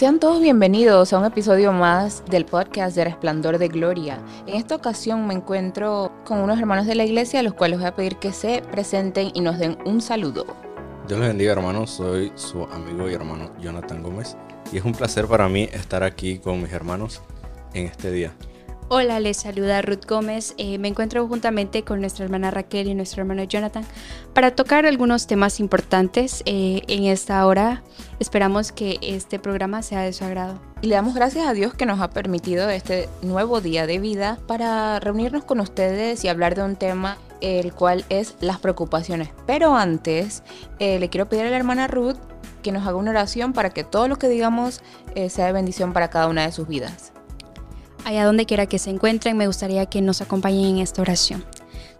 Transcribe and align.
Sean 0.00 0.18
todos 0.18 0.40
bienvenidos 0.40 1.12
a 1.12 1.18
un 1.18 1.26
episodio 1.26 1.74
más 1.74 2.24
del 2.24 2.46
podcast 2.46 2.96
de 2.96 3.04
Resplandor 3.04 3.58
de 3.58 3.68
Gloria. 3.68 4.18
En 4.46 4.54
esta 4.54 4.74
ocasión 4.74 5.26
me 5.26 5.34
encuentro 5.34 6.10
con 6.24 6.38
unos 6.38 6.58
hermanos 6.58 6.86
de 6.86 6.94
la 6.94 7.04
iglesia 7.04 7.40
a 7.40 7.42
los 7.42 7.52
cuales 7.52 7.80
voy 7.80 7.88
a 7.88 7.94
pedir 7.94 8.16
que 8.16 8.32
se 8.32 8.62
presenten 8.62 9.30
y 9.34 9.42
nos 9.42 9.58
den 9.58 9.76
un 9.84 10.00
saludo. 10.00 10.46
Dios 11.06 11.20
les 11.20 11.28
bendiga 11.28 11.52
hermanos, 11.52 11.90
soy 11.90 12.32
su 12.34 12.64
amigo 12.64 13.10
y 13.10 13.12
hermano 13.12 13.52
Jonathan 13.60 14.02
Gómez 14.02 14.38
y 14.72 14.78
es 14.78 14.84
un 14.86 14.92
placer 14.92 15.26
para 15.26 15.50
mí 15.50 15.68
estar 15.70 16.02
aquí 16.02 16.38
con 16.38 16.62
mis 16.62 16.72
hermanos 16.72 17.20
en 17.74 17.84
este 17.84 18.10
día. 18.10 18.32
Hola, 18.92 19.20
les 19.20 19.36
saluda 19.36 19.82
Ruth 19.82 20.04
Gómez. 20.04 20.54
Eh, 20.58 20.76
me 20.78 20.88
encuentro 20.88 21.24
juntamente 21.28 21.84
con 21.84 22.00
nuestra 22.00 22.24
hermana 22.24 22.50
Raquel 22.50 22.88
y 22.88 22.94
nuestro 22.96 23.22
hermano 23.22 23.44
Jonathan 23.44 23.84
para 24.34 24.56
tocar 24.56 24.84
algunos 24.84 25.28
temas 25.28 25.60
importantes 25.60 26.42
eh, 26.44 26.82
en 26.88 27.04
esta 27.04 27.46
hora. 27.46 27.84
Esperamos 28.18 28.72
que 28.72 28.98
este 29.00 29.38
programa 29.38 29.82
sea 29.82 30.00
de 30.00 30.12
su 30.12 30.24
agrado. 30.24 30.58
Y 30.82 30.88
le 30.88 30.96
damos 30.96 31.14
gracias 31.14 31.46
a 31.46 31.52
Dios 31.52 31.72
que 31.72 31.86
nos 31.86 32.00
ha 32.00 32.10
permitido 32.10 32.68
este 32.68 33.08
nuevo 33.22 33.60
día 33.60 33.86
de 33.86 34.00
vida 34.00 34.40
para 34.48 34.98
reunirnos 34.98 35.44
con 35.44 35.60
ustedes 35.60 36.24
y 36.24 36.28
hablar 36.28 36.56
de 36.56 36.64
un 36.64 36.74
tema 36.74 37.16
el 37.40 37.72
cual 37.72 38.04
es 38.08 38.34
las 38.40 38.58
preocupaciones. 38.58 39.28
Pero 39.46 39.76
antes, 39.76 40.42
eh, 40.80 40.98
le 40.98 41.08
quiero 41.10 41.28
pedir 41.28 41.46
a 41.46 41.50
la 41.50 41.56
hermana 41.56 41.86
Ruth 41.86 42.18
que 42.64 42.72
nos 42.72 42.84
haga 42.88 42.96
una 42.96 43.12
oración 43.12 43.52
para 43.52 43.70
que 43.70 43.84
todo 43.84 44.08
lo 44.08 44.16
que 44.16 44.28
digamos 44.28 44.82
sea 45.28 45.46
de 45.46 45.52
bendición 45.52 45.92
para 45.92 46.10
cada 46.10 46.26
una 46.26 46.42
de 46.42 46.50
sus 46.50 46.66
vidas. 46.66 47.09
Allá 48.10 48.24
donde 48.24 48.44
quiera 48.44 48.66
que 48.66 48.80
se 48.80 48.90
encuentren, 48.90 49.36
me 49.36 49.46
gustaría 49.46 49.86
que 49.86 50.02
nos 50.02 50.20
acompañen 50.20 50.64
en 50.64 50.78
esta 50.78 51.00
oración. 51.00 51.44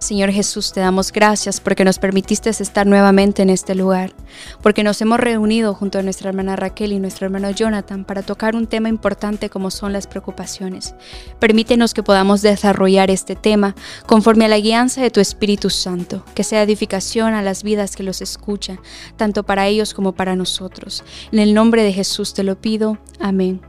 Señor 0.01 0.33
Jesús, 0.33 0.73
te 0.73 0.81
damos 0.81 1.13
gracias 1.13 1.61
porque 1.61 1.85
nos 1.85 2.01
permitiste 2.01 2.51
estar 2.51 2.85
nuevamente 2.85 3.43
en 3.43 3.49
este 3.49 3.77
lugar, 3.77 4.13
porque 4.61 4.83
nos 4.83 5.01
hemos 5.03 5.21
reunido 5.21 5.73
junto 5.73 6.01
a 6.01 6.03
nuestra 6.03 6.31
hermana 6.31 6.57
Raquel 6.57 6.93
y 6.93 6.99
nuestro 6.99 7.27
hermano 7.27 7.53
Jonathan 7.53 8.05
para 8.05 8.23
tocar 8.23 8.57
un 8.57 8.67
tema 8.67 8.89
importante 8.89 9.51
como 9.51 9.71
son 9.71 9.93
las 9.93 10.09
preocupaciones. 10.09 10.97
Permítenos 11.39 11.95
que 11.95 12.03
podamos 12.03 12.43
desarrollar 12.43 13.09
este 13.09 13.37
tema 13.37 13.77
conforme 14.07 14.47
a 14.47 14.49
la 14.49 14.59
guianza 14.59 15.03
de 15.03 15.13
tu 15.13 15.21
Espíritu 15.21 15.71
Santo, 15.71 16.25
que 16.35 16.43
sea 16.43 16.65
edificación 16.65 17.35
a 17.35 17.43
las 17.43 17.63
vidas 17.63 17.95
que 17.95 18.03
los 18.03 18.21
escuchan, 18.21 18.81
tanto 19.17 19.45
para 19.45 19.69
ellos 19.69 19.95
como 19.95 20.11
para 20.11 20.35
nosotros. 20.35 21.05
En 21.31 21.39
el 21.39 21.55
nombre 21.55 21.85
de 21.85 21.93
Jesús 21.93 22.35
te 22.35 22.43
lo 22.43 22.61
pido. 22.61 22.99
Amén. 23.21 23.61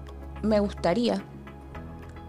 Me 0.41 0.59
gustaría 0.59 1.23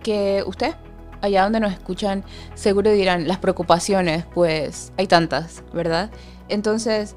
que 0.03 0.43
usted, 0.47 0.75
allá 1.21 1.45
donde 1.45 1.61
nos 1.61 1.73
escuchan, 1.73 2.25
seguro 2.55 2.91
dirán, 2.91 3.29
las 3.29 3.39
preocupaciones, 3.39 4.25
pues 4.35 4.93
hay 4.99 5.07
tantas, 5.07 5.63
¿verdad? 5.73 6.11
Entonces, 6.49 7.15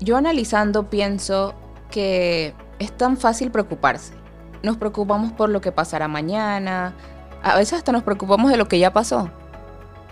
yo 0.00 0.16
analizando 0.16 0.90
pienso 0.90 1.54
que 1.90 2.54
es 2.78 2.90
tan 2.92 3.16
fácil 3.16 3.50
preocuparse. 3.50 4.14
Nos 4.62 4.76
preocupamos 4.76 5.32
por 5.32 5.50
lo 5.50 5.60
que 5.60 5.72
pasará 5.72 6.08
mañana, 6.08 6.94
a 7.42 7.56
veces 7.56 7.74
hasta 7.74 7.92
nos 7.92 8.02
preocupamos 8.02 8.50
de 8.50 8.56
lo 8.56 8.68
que 8.68 8.78
ya 8.78 8.92
pasó, 8.92 9.28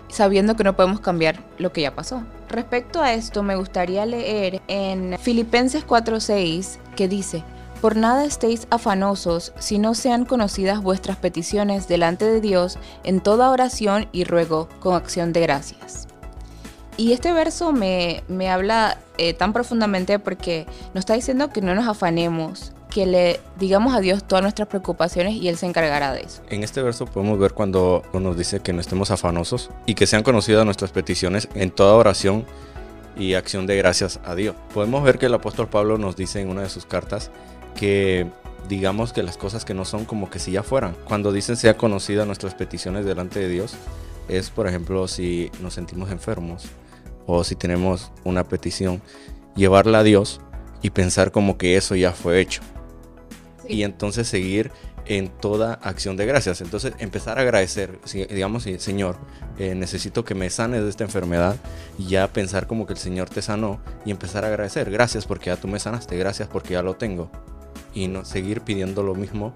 sabiendo 0.09 0.55
que 0.55 0.63
no 0.63 0.75
podemos 0.75 0.99
cambiar 0.99 1.39
lo 1.57 1.71
que 1.71 1.81
ya 1.81 1.95
pasó. 1.95 2.23
Respecto 2.49 3.01
a 3.01 3.13
esto, 3.13 3.43
me 3.43 3.55
gustaría 3.55 4.05
leer 4.05 4.61
en 4.67 5.17
Filipenses 5.17 5.85
4:6 5.87 6.79
que 6.95 7.07
dice, 7.07 7.43
por 7.81 7.95
nada 7.95 8.25
estéis 8.25 8.67
afanosos, 8.69 9.53
si 9.57 9.79
no 9.79 9.95
sean 9.95 10.25
conocidas 10.25 10.81
vuestras 10.81 11.17
peticiones 11.17 11.87
delante 11.87 12.25
de 12.25 12.39
Dios 12.39 12.77
en 13.03 13.21
toda 13.21 13.49
oración 13.49 14.07
y 14.11 14.23
ruego 14.23 14.69
con 14.79 14.93
acción 14.93 15.33
de 15.33 15.41
gracias. 15.41 16.07
Y 16.97 17.13
este 17.13 17.33
verso 17.33 17.71
me, 17.71 18.21
habla 18.49 18.99
eh, 19.17 19.33
tan 19.33 19.53
profundamente 19.53 20.19
porque 20.19 20.67
nos 20.93 21.01
está 21.01 21.15
diciendo 21.15 21.49
que 21.49 21.61
no 21.61 21.73
nos 21.73 21.87
afanemos, 21.87 22.73
que 22.91 23.07
le 23.07 23.39
digamos 23.57 23.95
a 23.95 23.99
Dios 23.99 24.23
todas 24.25 24.43
nuestras 24.43 24.67
preocupaciones 24.67 25.33
y 25.33 25.47
Él 25.47 25.57
se 25.57 25.65
encargará 25.65 26.13
de 26.13 26.21
eso. 26.21 26.43
En 26.49 26.63
este 26.63 26.83
verso 26.83 27.07
podemos 27.07 27.39
ver 27.39 27.53
cuando 27.53 28.03
nos 28.13 28.37
dice 28.37 28.59
que 28.59 28.73
no 28.73 28.81
estemos 28.81 29.09
afanosos 29.09 29.71
y 29.87 29.95
que 29.95 30.05
sean 30.05 30.21
conocidas 30.21 30.65
nuestras 30.65 30.91
peticiones 30.91 31.49
en 31.55 31.71
toda 31.71 31.95
oración 31.95 32.45
y 33.17 33.33
acción 33.33 33.65
de 33.65 33.77
gracias 33.77 34.19
a 34.23 34.35
Dios. 34.35 34.55
Podemos 34.73 35.03
ver 35.03 35.17
que 35.17 35.25
el 35.25 35.33
apóstol 35.33 35.67
Pablo 35.69 35.97
nos 35.97 36.15
dice 36.15 36.41
en 36.41 36.49
una 36.49 36.61
de 36.61 36.69
sus 36.69 36.85
cartas 36.85 37.31
que 37.75 38.27
digamos 38.69 39.13
que 39.13 39.23
las 39.23 39.37
cosas 39.37 39.65
que 39.65 39.73
no 39.73 39.85
son 39.85 40.05
como 40.05 40.29
que 40.29 40.39
si 40.39 40.51
ya 40.51 40.63
fueran. 40.63 40.95
Cuando 41.05 41.31
dicen 41.31 41.57
sea 41.57 41.77
conocida 41.77 42.25
nuestras 42.25 42.55
peticiones 42.55 43.05
delante 43.05 43.39
de 43.39 43.49
Dios, 43.49 43.73
es 44.27 44.49
por 44.49 44.67
ejemplo 44.67 45.07
si 45.07 45.51
nos 45.61 45.73
sentimos 45.73 46.11
enfermos 46.11 46.65
o 47.25 47.43
si 47.43 47.55
tenemos 47.55 48.11
una 48.23 48.43
petición, 48.43 49.01
llevarla 49.55 49.99
a 49.99 50.03
Dios 50.03 50.41
y 50.81 50.89
pensar 50.89 51.31
como 51.31 51.57
que 51.57 51.77
eso 51.77 51.95
ya 51.95 52.11
fue 52.11 52.39
hecho. 52.39 52.61
Y 53.67 53.83
entonces 53.83 54.27
seguir 54.27 54.71
en 55.05 55.29
toda 55.29 55.73
acción 55.75 56.17
de 56.17 56.25
gracias. 56.25 56.61
Entonces 56.61 56.93
empezar 56.99 57.37
a 57.37 57.41
agradecer, 57.41 57.99
digamos, 58.29 58.63
Señor, 58.79 59.17
eh, 59.59 59.75
necesito 59.75 60.23
que 60.23 60.35
me 60.35 60.49
sanes 60.49 60.83
de 60.83 60.89
esta 60.89 61.03
enfermedad 61.03 61.55
y 61.97 62.07
ya 62.07 62.27
pensar 62.31 62.67
como 62.67 62.85
que 62.85 62.93
el 62.93 62.99
Señor 62.99 63.29
te 63.29 63.41
sanó 63.41 63.79
y 64.05 64.11
empezar 64.11 64.45
a 64.45 64.47
agradecer. 64.47 64.89
Gracias 64.89 65.25
porque 65.25 65.47
ya 65.47 65.57
tú 65.57 65.67
me 65.67 65.79
sanaste, 65.79 66.17
gracias 66.17 66.47
porque 66.47 66.73
ya 66.73 66.81
lo 66.81 66.95
tengo 66.95 67.29
y 67.93 68.07
no 68.07 68.25
seguir 68.25 68.61
pidiendo 68.61 69.03
lo 69.03 69.15
mismo 69.15 69.53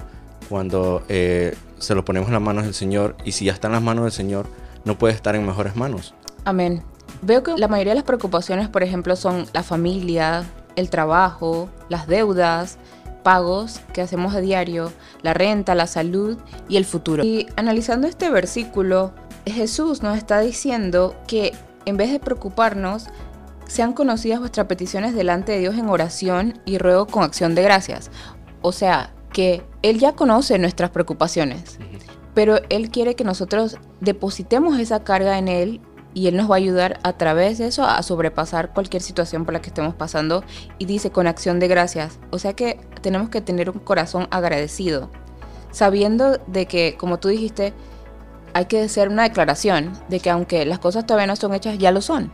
cuando 0.50 1.04
eh, 1.10 1.56
se 1.80 1.96
lo 1.96 2.06
ponemos 2.06 2.28
en 2.28 2.34
las 2.34 2.42
manos 2.42 2.66
del 2.66 2.74
Señor 2.74 3.16
y 3.26 3.32
si 3.32 3.46
ya 3.46 3.54
está 3.54 3.68
en 3.68 3.74
las 3.74 3.82
manos 3.82 4.04
del 4.04 4.12
Señor, 4.12 4.48
no 4.84 4.98
puede 4.98 5.14
estar 5.14 5.36
en 5.36 5.46
mejores 5.46 5.76
manos. 5.76 6.14
Amén. 6.44 6.84
Veo 7.22 7.44
que 7.44 7.58
la 7.58 7.68
mayoría 7.68 7.92
de 7.92 7.96
las 7.96 8.04
preocupaciones, 8.04 8.70
por 8.70 8.84
ejemplo, 8.84 9.16
son 9.16 9.48
la 9.54 9.64
familia, 9.64 10.44
el 10.76 10.90
trabajo, 10.90 11.70
las 11.90 12.08
deudas, 12.08 12.78
pagos 13.24 13.82
que 13.94 14.02
hacemos 14.02 14.36
a 14.36 14.42
diario, 14.42 14.92
la 15.24 15.34
renta, 15.34 15.74
la 15.74 15.88
salud 15.88 16.38
y 16.70 16.78
el 16.78 16.86
futuro. 16.86 17.24
Y 17.24 17.48
analizando 17.56 18.08
este 18.08 18.30
versículo, 18.30 19.14
Jesús 19.46 20.04
nos 20.04 20.18
está 20.18 20.40
diciendo 20.40 21.16
que 21.28 21.54
en 21.86 21.98
vez 21.98 22.12
de 22.12 22.20
preocuparnos, 22.20 23.08
sean 23.68 23.94
conocidas 23.94 24.40
vuestras 24.40 24.68
peticiones 24.68 25.16
delante 25.16 25.52
de 25.52 25.60
Dios 25.60 25.76
en 25.76 25.90
oración 25.90 26.60
y 26.66 26.78
ruego 26.78 27.08
con 27.08 27.24
acción 27.24 27.56
de 27.56 27.64
gracias. 27.64 28.12
O 28.62 28.72
sea, 28.72 29.14
que 29.32 29.64
Él 29.82 30.00
ya 30.00 30.14
conoce 30.14 30.58
nuestras 30.58 30.92
preocupaciones, 30.92 31.78
pero 32.34 32.60
Él 32.70 32.90
quiere 32.90 33.16
que 33.16 33.24
nosotros 33.24 33.78
depositemos 34.00 34.80
esa 34.80 35.04
carga 35.04 35.38
en 35.38 35.48
Él 35.48 35.82
y 36.14 36.28
Él 36.28 36.38
nos 36.38 36.50
va 36.50 36.56
a 36.56 36.58
ayudar 36.58 37.00
a 37.04 37.14
través 37.14 37.58
de 37.58 37.68
eso 37.68 37.84
a 37.84 38.02
sobrepasar 38.02 38.74
cualquier 38.74 39.02
situación 39.02 39.44
por 39.44 39.54
la 39.54 39.62
que 39.62 39.68
estemos 39.68 39.94
pasando 39.94 40.44
y 40.78 40.86
dice 40.86 41.12
con 41.12 41.28
acción 41.28 41.60
de 41.60 41.68
gracias. 41.68 42.20
O 42.32 42.40
sea 42.40 42.54
que 42.54 42.80
tenemos 43.02 43.30
que 43.30 43.42
tener 43.42 43.70
un 43.70 43.80
corazón 43.80 44.28
agradecido, 44.32 45.10
sabiendo 45.72 46.38
de 46.48 46.66
que, 46.68 46.96
como 46.98 47.20
tú 47.20 47.28
dijiste, 47.28 47.74
hay 48.54 48.66
que 48.66 48.84
hacer 48.84 49.10
una 49.10 49.24
declaración 49.24 49.92
de 50.08 50.22
que 50.22 50.30
aunque 50.30 50.66
las 50.66 50.80
cosas 50.80 51.06
todavía 51.06 51.28
no 51.28 51.36
son 51.36 51.54
hechas, 51.54 51.78
ya 51.78 51.92
lo 51.92 52.02
son. 52.02 52.32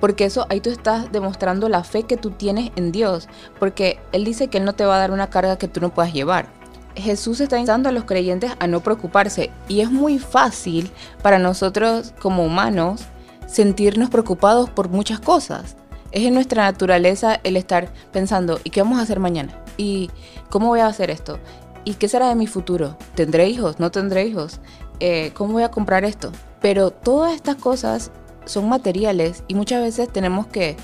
Porque 0.00 0.24
eso 0.24 0.46
ahí 0.48 0.60
tú 0.60 0.70
estás 0.70 1.10
demostrando 1.12 1.68
la 1.68 1.84
fe 1.84 2.04
que 2.04 2.16
tú 2.16 2.30
tienes 2.30 2.70
en 2.76 2.92
Dios. 2.92 3.28
Porque 3.58 3.98
Él 4.12 4.24
dice 4.24 4.48
que 4.48 4.58
Él 4.58 4.64
no 4.64 4.74
te 4.74 4.84
va 4.84 4.96
a 4.96 4.98
dar 4.98 5.10
una 5.10 5.30
carga 5.30 5.58
que 5.58 5.68
tú 5.68 5.80
no 5.80 5.92
puedas 5.92 6.12
llevar. 6.12 6.46
Jesús 6.94 7.40
está 7.40 7.56
invitando 7.56 7.88
a 7.88 7.92
los 7.92 8.04
creyentes 8.04 8.52
a 8.58 8.66
no 8.66 8.80
preocuparse. 8.80 9.50
Y 9.68 9.80
es 9.80 9.90
muy 9.90 10.18
fácil 10.18 10.90
para 11.22 11.38
nosotros 11.38 12.14
como 12.20 12.44
humanos 12.44 13.02
sentirnos 13.46 14.10
preocupados 14.10 14.70
por 14.70 14.88
muchas 14.88 15.20
cosas. 15.20 15.76
Es 16.10 16.24
en 16.24 16.34
nuestra 16.34 16.64
naturaleza 16.64 17.38
el 17.44 17.56
estar 17.56 17.92
pensando, 18.12 18.60
¿y 18.64 18.70
qué 18.70 18.82
vamos 18.82 18.98
a 18.98 19.02
hacer 19.02 19.20
mañana? 19.20 19.62
¿Y 19.76 20.10
cómo 20.48 20.68
voy 20.68 20.80
a 20.80 20.86
hacer 20.86 21.10
esto? 21.10 21.38
¿Y 21.84 21.94
qué 21.94 22.08
será 22.08 22.28
de 22.28 22.34
mi 22.34 22.46
futuro? 22.46 22.96
¿Tendré 23.14 23.48
hijos? 23.48 23.78
¿No 23.78 23.90
tendré 23.90 24.26
hijos? 24.26 24.60
Eh, 25.00 25.32
¿Cómo 25.34 25.54
voy 25.54 25.62
a 25.62 25.70
comprar 25.70 26.04
esto? 26.04 26.32
Pero 26.60 26.90
todas 26.90 27.34
estas 27.34 27.56
cosas 27.56 28.10
son 28.48 28.68
materiales 28.68 29.44
y 29.46 29.54
muchas 29.54 29.82
veces 29.82 30.08
tenemos 30.12 30.46
que, 30.46 30.76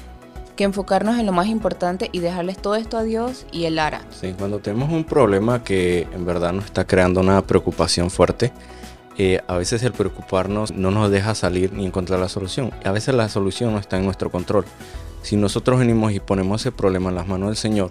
enfocarnos 0.56 1.18
en 1.18 1.26
lo 1.26 1.32
más 1.32 1.48
importante 1.48 2.10
y 2.12 2.20
dejarles 2.20 2.58
todo 2.58 2.76
esto 2.76 2.96
a 2.96 3.02
Dios 3.02 3.44
y 3.50 3.64
Él 3.64 3.78
hará. 3.78 4.02
Sí, 4.10 4.34
cuando 4.38 4.60
tenemos 4.60 4.92
un 4.92 5.02
problema 5.02 5.64
que 5.64 6.06
en 6.12 6.24
verdad 6.24 6.52
nos 6.52 6.66
está 6.66 6.86
creando 6.86 7.20
una 7.20 7.42
preocupación 7.42 8.08
fuerte, 8.08 8.52
eh, 9.18 9.40
a 9.48 9.56
veces 9.56 9.82
el 9.82 9.92
preocuparnos 9.92 10.72
no 10.72 10.92
nos 10.92 11.10
deja 11.10 11.34
salir 11.34 11.72
ni 11.72 11.86
encontrar 11.86 12.20
la 12.20 12.28
solución. 12.28 12.70
A 12.84 12.92
veces 12.92 13.16
la 13.16 13.28
solución 13.28 13.72
no 13.72 13.80
está 13.80 13.96
en 13.96 14.04
nuestro 14.04 14.30
control. 14.30 14.64
Si 15.22 15.36
nosotros 15.36 15.80
venimos 15.80 16.12
y 16.12 16.20
ponemos 16.20 16.60
ese 16.60 16.70
problema 16.70 17.08
en 17.08 17.16
las 17.16 17.26
manos 17.26 17.48
del 17.48 17.56
Señor, 17.56 17.90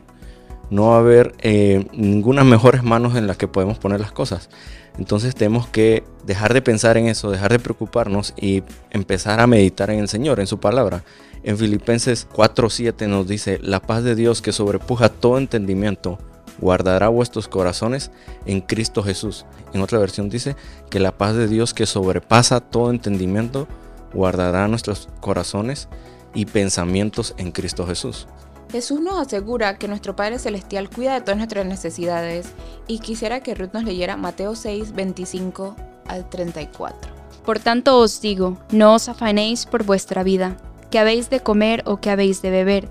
no 0.73 0.87
va 0.87 0.95
a 0.95 0.99
haber 0.99 1.35
eh, 1.39 1.85
ninguna 1.93 2.43
mejores 2.43 2.83
manos 2.83 3.15
en 3.15 3.27
las 3.27 3.37
que 3.37 3.47
podemos 3.47 3.77
poner 3.77 3.99
las 3.99 4.11
cosas. 4.11 4.49
Entonces 4.97 5.35
tenemos 5.35 5.67
que 5.67 6.03
dejar 6.25 6.53
de 6.53 6.61
pensar 6.61 6.97
en 6.97 7.07
eso, 7.07 7.29
dejar 7.29 7.51
de 7.51 7.59
preocuparnos 7.59 8.33
y 8.35 8.63
empezar 8.89 9.39
a 9.39 9.47
meditar 9.47 9.91
en 9.91 9.99
el 9.99 10.07
Señor, 10.07 10.39
en 10.39 10.47
su 10.47 10.59
palabra. 10.59 11.03
En 11.43 11.57
Filipenses 11.57 12.27
4:7 12.33 13.07
nos 13.07 13.27
dice, 13.27 13.59
la 13.61 13.81
paz 13.81 14.03
de 14.03 14.15
Dios 14.15 14.41
que 14.41 14.51
sobrepuja 14.51 15.09
todo 15.09 15.37
entendimiento, 15.37 16.17
guardará 16.59 17.07
vuestros 17.07 17.47
corazones 17.47 18.11
en 18.45 18.61
Cristo 18.61 19.03
Jesús. 19.03 19.45
En 19.73 19.81
otra 19.81 19.99
versión 19.99 20.29
dice 20.29 20.55
que 20.89 20.99
la 20.99 21.11
paz 21.11 21.35
de 21.35 21.47
Dios 21.47 21.73
que 21.73 21.85
sobrepasa 21.85 22.61
todo 22.61 22.89
entendimiento, 22.89 23.67
guardará 24.11 24.67
nuestros 24.67 25.07
corazones 25.19 25.87
y 26.33 26.45
pensamientos 26.45 27.35
en 27.37 27.51
Cristo 27.51 27.85
Jesús. 27.85 28.27
Jesús 28.73 29.01
nos 29.01 29.19
asegura 29.19 29.77
que 29.77 29.87
nuestro 29.87 30.15
Padre 30.15 30.39
Celestial 30.39 30.89
cuida 30.89 31.13
de 31.13 31.21
todas 31.21 31.37
nuestras 31.37 31.63
necesidades 31.63 32.47
y 32.87 32.97
quisiera 32.97 33.41
que 33.41 33.53
Ruth 33.53 33.69
nos 33.71 33.83
leyera 33.83 34.17
Mateo 34.17 34.55
6, 34.55 34.93
25 34.93 35.75
al 36.07 36.27
34. 36.27 37.11
Por 37.45 37.59
tanto 37.59 37.99
os 37.99 38.19
digo, 38.19 38.57
no 38.71 38.95
os 38.95 39.09
afanéis 39.09 39.67
por 39.67 39.83
vuestra 39.83 40.23
vida, 40.23 40.57
que 40.89 40.97
habéis 40.97 41.29
de 41.29 41.39
comer 41.39 41.83
o 41.85 41.97
que 41.97 42.09
habéis 42.09 42.41
de 42.41 42.49
beber, 42.49 42.89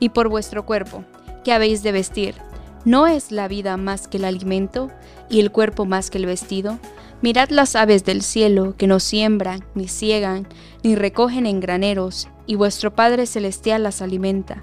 ni 0.00 0.08
por 0.08 0.28
vuestro 0.28 0.64
cuerpo, 0.64 1.02
que 1.42 1.52
habéis 1.52 1.82
de 1.82 1.90
vestir. 1.90 2.36
¿No 2.84 3.08
es 3.08 3.32
la 3.32 3.48
vida 3.48 3.76
más 3.76 4.06
que 4.06 4.18
el 4.18 4.26
alimento 4.26 4.88
y 5.28 5.40
el 5.40 5.50
cuerpo 5.50 5.84
más 5.84 6.10
que 6.10 6.18
el 6.18 6.26
vestido? 6.26 6.78
Mirad 7.22 7.48
las 7.48 7.74
aves 7.74 8.04
del 8.04 8.22
cielo, 8.22 8.76
que 8.78 8.86
no 8.86 9.00
siembran, 9.00 9.64
ni 9.74 9.88
ciegan, 9.88 10.46
ni 10.84 10.94
recogen 10.94 11.44
en 11.44 11.58
graneros, 11.58 12.28
y 12.46 12.54
vuestro 12.54 12.94
Padre 12.94 13.26
Celestial 13.26 13.82
las 13.82 14.00
alimenta. 14.00 14.62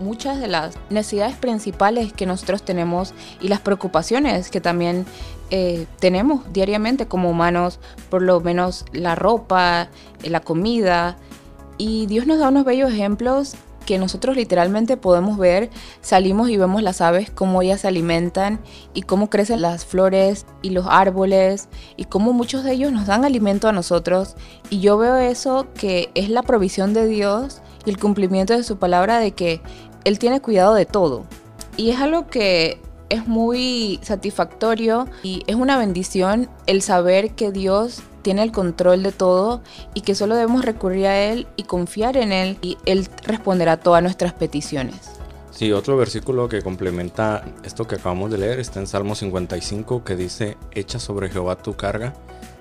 muchas 0.00 0.40
de 0.40 0.48
las 0.48 0.76
necesidades 0.90 1.36
principales 1.36 2.12
que 2.12 2.26
nosotros 2.26 2.62
tenemos 2.62 3.14
y 3.40 3.48
las 3.48 3.60
preocupaciones 3.60 4.50
que 4.50 4.60
también 4.60 5.06
eh, 5.50 5.86
tenemos 6.00 6.52
diariamente 6.52 7.06
como 7.06 7.30
humanos, 7.30 7.78
por 8.10 8.22
lo 8.22 8.40
menos 8.40 8.84
la 8.92 9.14
ropa, 9.14 9.88
la 10.22 10.40
comida, 10.40 11.16
y 11.78 12.06
Dios 12.06 12.26
nos 12.26 12.38
da 12.38 12.48
unos 12.48 12.64
bellos 12.64 12.92
ejemplos 12.92 13.54
que 13.86 13.98
nosotros 13.98 14.36
literalmente 14.36 14.96
podemos 14.96 15.38
ver, 15.38 15.70
salimos 16.00 16.50
y 16.50 16.56
vemos 16.56 16.82
las 16.82 17.00
aves, 17.00 17.30
cómo 17.30 17.62
ellas 17.62 17.82
se 17.82 17.88
alimentan 17.88 18.58
y 18.92 19.02
cómo 19.02 19.30
crecen 19.30 19.62
las 19.62 19.86
flores 19.86 20.44
y 20.60 20.70
los 20.70 20.86
árboles 20.90 21.68
y 21.96 22.04
cómo 22.06 22.32
muchos 22.32 22.64
de 22.64 22.72
ellos 22.72 22.92
nos 22.92 23.06
dan 23.06 23.24
alimento 23.24 23.68
a 23.68 23.72
nosotros. 23.72 24.34
Y 24.68 24.80
yo 24.80 24.98
veo 24.98 25.16
eso 25.16 25.68
que 25.74 26.10
es 26.14 26.28
la 26.28 26.42
provisión 26.42 26.92
de 26.92 27.06
Dios 27.06 27.62
el 27.86 27.98
cumplimiento 27.98 28.54
de 28.54 28.62
su 28.62 28.78
palabra 28.78 29.18
de 29.18 29.32
que 29.32 29.60
Él 30.04 30.18
tiene 30.18 30.40
cuidado 30.40 30.74
de 30.74 30.86
todo. 30.86 31.24
Y 31.76 31.90
es 31.90 32.00
algo 32.00 32.26
que 32.26 32.80
es 33.08 33.26
muy 33.26 34.00
satisfactorio 34.02 35.06
y 35.22 35.42
es 35.46 35.56
una 35.56 35.78
bendición 35.78 36.48
el 36.66 36.82
saber 36.82 37.32
que 37.32 37.52
Dios 37.52 38.02
tiene 38.22 38.42
el 38.42 38.50
control 38.50 39.02
de 39.02 39.12
todo 39.12 39.62
y 39.94 40.00
que 40.00 40.16
solo 40.16 40.34
debemos 40.34 40.64
recurrir 40.64 41.06
a 41.06 41.16
Él 41.16 41.46
y 41.56 41.62
confiar 41.62 42.16
en 42.16 42.32
Él 42.32 42.58
y 42.60 42.76
Él 42.84 43.08
responderá 43.22 43.76
todas 43.76 44.02
nuestras 44.02 44.32
peticiones. 44.32 44.96
Sí, 45.52 45.72
otro 45.72 45.96
versículo 45.96 46.48
que 46.48 46.60
complementa 46.60 47.44
esto 47.64 47.86
que 47.86 47.94
acabamos 47.94 48.30
de 48.30 48.38
leer 48.38 48.58
está 48.58 48.80
en 48.80 48.86
Salmo 48.86 49.14
55 49.14 50.04
que 50.04 50.16
dice, 50.16 50.56
echa 50.72 50.98
sobre 50.98 51.30
Jehová 51.30 51.56
tu 51.56 51.76
carga 51.76 52.14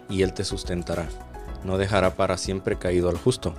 y 0.08 0.22
Él 0.22 0.34
te 0.34 0.46
sustentará, 0.46 1.08
no 1.64 1.78
dejará 1.78 2.16
para 2.16 2.38
siempre 2.38 2.78
caído 2.78 3.10
al 3.10 3.18
justo. 3.18 3.54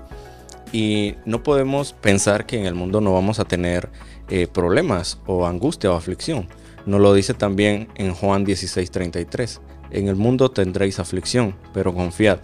Y 0.72 1.14
no 1.24 1.42
podemos 1.42 1.92
pensar 1.92 2.46
que 2.46 2.58
en 2.58 2.66
el 2.66 2.74
mundo 2.74 3.00
no 3.00 3.12
vamos 3.12 3.38
a 3.38 3.44
tener 3.44 3.88
eh, 4.28 4.46
problemas 4.46 5.20
o 5.26 5.46
angustia 5.46 5.90
o 5.90 5.94
aflicción. 5.94 6.48
Nos 6.86 7.00
lo 7.00 7.14
dice 7.14 7.34
también 7.34 7.88
en 7.94 8.14
Juan 8.14 8.44
16:33. 8.44 9.60
En 9.90 10.08
el 10.08 10.16
mundo 10.16 10.50
tendréis 10.50 10.98
aflicción, 10.98 11.54
pero 11.72 11.94
confiad, 11.94 12.40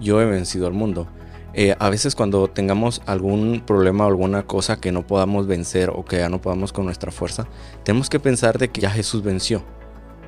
yo 0.00 0.20
he 0.20 0.26
vencido 0.26 0.66
al 0.66 0.72
mundo. 0.72 1.08
Eh, 1.54 1.74
a 1.78 1.90
veces 1.90 2.14
cuando 2.14 2.48
tengamos 2.48 3.02
algún 3.04 3.62
problema 3.66 4.04
o 4.04 4.08
alguna 4.08 4.44
cosa 4.44 4.80
que 4.80 4.92
no 4.92 5.06
podamos 5.06 5.46
vencer 5.46 5.90
o 5.90 6.04
que 6.04 6.18
ya 6.18 6.30
no 6.30 6.40
podamos 6.40 6.72
con 6.72 6.86
nuestra 6.86 7.12
fuerza, 7.12 7.46
tenemos 7.84 8.08
que 8.08 8.20
pensar 8.20 8.58
de 8.58 8.70
que 8.70 8.80
ya 8.80 8.90
Jesús 8.90 9.22
venció. 9.22 9.62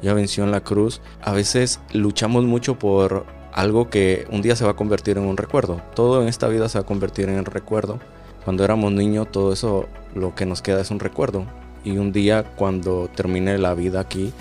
Ya 0.02 0.12
venció 0.12 0.44
en 0.44 0.50
la 0.50 0.62
cruz. 0.62 1.00
A 1.23 1.32
veces 1.32 1.81
luchamos 1.93 2.44
mucho 2.44 2.79
por 2.79 3.25
algo 3.54 3.88
que 3.88 4.26
un 4.30 4.42
día 4.42 4.56
se 4.56 4.64
va 4.64 4.72
a 4.72 4.76
convertir 4.76 5.16
en 5.16 5.24
un 5.24 5.36
recuerdo. 5.36 5.80
Todo 5.94 6.20
en 6.20 6.28
esta 6.28 6.48
vida 6.48 6.68
se 6.68 6.78
va 6.78 6.82
a 6.82 6.86
convertir 6.86 7.28
en 7.28 7.38
un 7.38 7.44
recuerdo. 7.44 8.00
Cuando 8.44 8.64
éramos 8.64 8.92
niños 8.92 9.30
todo 9.30 9.52
eso 9.52 9.86
lo 10.14 10.34
que 10.34 10.44
nos 10.44 10.60
queda 10.60 10.80
es 10.80 10.90
un 10.90 10.98
recuerdo. 10.98 11.46
Y 11.84 11.98
un 11.98 12.12
día 12.12 12.42
cuando 12.42 13.08
termine 13.14 13.56
la 13.58 13.74
vida 13.74 14.00
aquí 14.00 14.32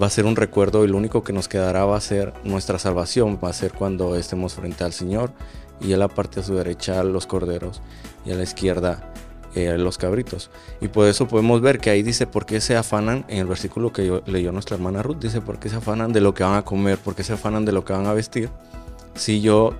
va 0.00 0.06
a 0.06 0.10
ser 0.10 0.26
un 0.26 0.36
recuerdo 0.36 0.84
y 0.84 0.88
lo 0.88 0.96
único 0.96 1.22
que 1.22 1.32
nos 1.32 1.48
quedará 1.48 1.84
va 1.84 1.96
a 1.96 2.00
ser 2.00 2.32
nuestra 2.44 2.78
salvación, 2.78 3.38
va 3.42 3.50
a 3.50 3.52
ser 3.52 3.72
cuando 3.72 4.16
estemos 4.16 4.54
frente 4.54 4.82
al 4.82 4.92
Señor 4.92 5.30
y 5.80 5.92
Él 5.92 6.02
aparte 6.02 6.40
a 6.40 6.42
su 6.42 6.56
derecha 6.56 7.02
los 7.04 7.26
corderos 7.26 7.80
y 8.26 8.32
a 8.32 8.34
la 8.34 8.42
izquierda 8.42 9.12
eh, 9.54 9.76
los 9.78 9.98
cabritos. 9.98 10.50
Y 10.80 10.88
por 10.88 11.06
eso 11.08 11.28
podemos 11.28 11.60
ver 11.60 11.78
que 11.78 11.90
ahí 11.90 12.02
dice 12.02 12.26
por 12.26 12.46
qué 12.46 12.60
se 12.60 12.76
afanan, 12.76 13.24
en 13.28 13.38
el 13.38 13.46
versículo 13.46 13.92
que 13.92 14.22
leyó 14.26 14.52
nuestra 14.52 14.76
hermana 14.76 15.02
Ruth, 15.02 15.18
dice 15.18 15.40
por 15.40 15.58
qué 15.58 15.68
se 15.68 15.76
afanan 15.76 16.12
de 16.12 16.20
lo 16.20 16.34
que 16.34 16.44
van 16.44 16.56
a 16.56 16.64
comer, 16.64 16.98
por 16.98 17.14
qué 17.14 17.24
se 17.24 17.32
afanan 17.32 17.64
de 17.64 17.72
lo 17.72 17.84
que 17.84 17.92
van 17.92 18.06
a 18.06 18.12
vestir, 18.12 18.50
si 19.14 19.40
yo 19.40 19.74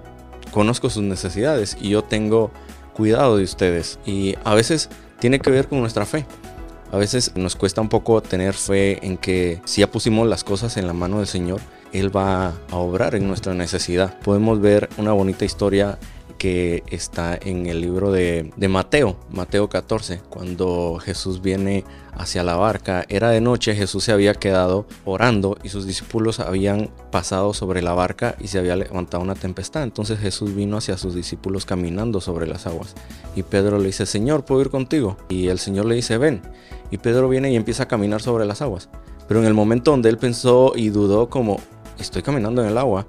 conozco 0.51 0.91
sus 0.91 1.03
necesidades 1.03 1.77
y 1.81 1.91
yo 1.91 2.03
tengo 2.03 2.51
cuidado 2.95 3.37
de 3.37 3.45
ustedes. 3.45 3.99
Y 4.05 4.35
a 4.45 4.55
veces 4.55 4.89
tiene 5.21 5.39
que 5.39 5.51
ver 5.51 5.69
con 5.69 5.81
nuestra 5.81 6.07
fe. 6.07 6.27
A 6.91 6.97
veces 6.97 7.33
nos 7.37 7.55
cuesta 7.55 7.81
un 7.81 7.89
poco 7.89 8.23
tener 8.23 8.55
fe 8.55 9.05
en 9.07 9.19
que 9.19 9.61
si 9.65 9.83
ya 9.83 9.91
pusimos 9.91 10.27
las 10.27 10.43
cosas 10.43 10.77
en 10.79 10.87
la 10.87 10.95
mano 10.95 11.19
del 11.19 11.27
Señor, 11.27 11.61
Él 11.93 12.15
va 12.15 12.55
a 12.71 12.77
obrar 12.77 13.15
en 13.15 13.29
nuestra 13.29 13.53
necesidad. 13.53 14.19
Podemos 14.21 14.61
ver 14.61 14.89
una 14.97 15.13
bonita 15.13 15.45
historia 15.45 15.99
que 16.39 16.85
está 16.91 17.39
en 17.41 17.67
el 17.67 17.81
libro 17.81 18.13
de, 18.13 18.51
Mateo, 18.69 19.17
Mateo 19.31 19.69
14, 19.69 20.21
cuando 20.31 20.99
Jesús 21.03 21.43
viene 21.43 21.85
hacia 22.13 22.45
la 22.45 22.57
barca. 22.57 23.05
Era 23.09 23.31
de 23.31 23.41
noche, 23.41 23.75
Jesús 23.75 24.05
se 24.05 24.13
había 24.13 24.35
quedado 24.35 24.87
orando 25.05 25.59
y 25.63 25.69
sus 25.69 25.87
discípulos 25.87 26.41
habían 26.41 26.91
pasado 27.11 27.53
sobre 27.53 27.83
la 27.83 27.93
barca 27.93 28.37
y 28.41 28.49
se 28.49 28.59
había 28.59 28.77
levantado 28.77 29.23
una 29.23 29.35
tempestad. 29.35 29.83
Entonces 29.83 30.21
Jesús 30.21 30.55
vino 30.55 30.77
hacia 30.77 30.97
sus 30.97 31.15
discípulos 31.15 31.67
caminando 31.67 32.21
sobre 32.21 32.47
las 32.47 32.67
aguas. 32.67 32.95
Y 33.35 33.43
Pedro 33.43 33.79
le 33.79 33.87
dice, 33.87 34.07
Señor, 34.07 34.45
¿puedo 34.45 34.61
ir 34.61 34.71
contigo? 34.71 35.17
Y 35.29 35.49
el 35.49 35.59
Señor 35.59 35.87
le 35.87 35.97
dice, 35.97 36.19
ven. 36.19 36.41
Y 36.91 36.99
Pedro 36.99 37.29
viene 37.29 37.53
y 37.53 37.57
empieza 37.57 37.83
a 37.83 37.89
caminar 37.89 38.23
sobre 38.23 38.47
las 38.47 38.63
aguas. 38.63 38.89
Pero 39.27 39.41
en 39.41 39.47
el 39.47 39.55
momento 39.55 39.91
donde 39.91 40.09
él 40.09 40.19
pensó 40.19 40.73
y 40.75 40.89
dudó 40.89 41.29
como, 41.29 41.61
estoy 41.99 42.23
caminando 42.23 42.63
en 42.63 42.69
el 42.69 42.79
agua, 42.79 43.07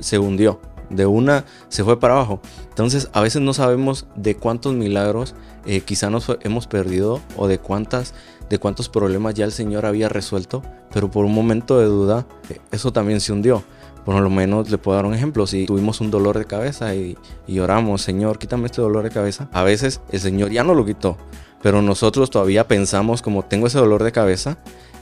se 0.00 0.18
hundió 0.18 0.60
de 0.90 1.06
una 1.06 1.44
se 1.68 1.84
fue 1.84 1.98
para 1.98 2.14
abajo. 2.14 2.40
Entonces 2.68 3.08
a 3.12 3.20
veces 3.20 3.40
no 3.40 3.54
sabemos 3.54 4.06
de 4.16 4.36
cuántos 4.36 4.74
milagros 4.74 5.34
eh, 5.66 5.80
quizá 5.80 6.10
nos 6.10 6.26
hemos 6.42 6.66
perdido 6.66 7.20
o 7.36 7.48
de 7.48 7.58
cuántas 7.58 8.14
de 8.50 8.58
cuántos 8.58 8.88
problemas 8.88 9.34
ya 9.34 9.44
el 9.44 9.52
Señor 9.52 9.86
había 9.86 10.08
resuelto, 10.08 10.60
pero 10.92 11.08
por 11.08 11.24
un 11.24 11.32
momento 11.32 11.78
de 11.78 11.86
duda 11.86 12.26
eh, 12.48 12.58
eso 12.72 12.92
también 12.92 13.20
se 13.20 13.32
hundió. 13.32 13.62
Por 14.04 14.20
lo 14.20 14.30
menos 14.30 14.70
le 14.70 14.78
puedo 14.78 14.96
dar 14.96 15.04
un 15.04 15.14
ejemplo. 15.14 15.46
Si 15.46 15.66
tuvimos 15.66 16.00
un 16.00 16.10
dolor 16.10 16.36
de 16.36 16.46
cabeza 16.46 16.94
y, 16.94 17.16
y 17.46 17.60
Señor, 17.98 18.38
quítame 18.38 18.66
este 18.66 18.80
dolor 18.80 19.04
de 19.04 19.10
cabeza, 19.10 19.48
a 19.52 19.62
veces 19.62 20.00
el 20.10 20.20
Señor 20.20 20.50
ya 20.50 20.64
no 20.64 20.74
lo 20.74 20.84
quitó, 20.84 21.16
pero 21.62 21.82
nosotros 21.82 22.30
todavía 22.30 22.66
pensamos 22.66 23.22
como 23.22 23.44
tengo 23.44 23.66
ese 23.66 23.78
dolor 23.78 24.02
de 24.02 24.10
cabeza 24.10 24.58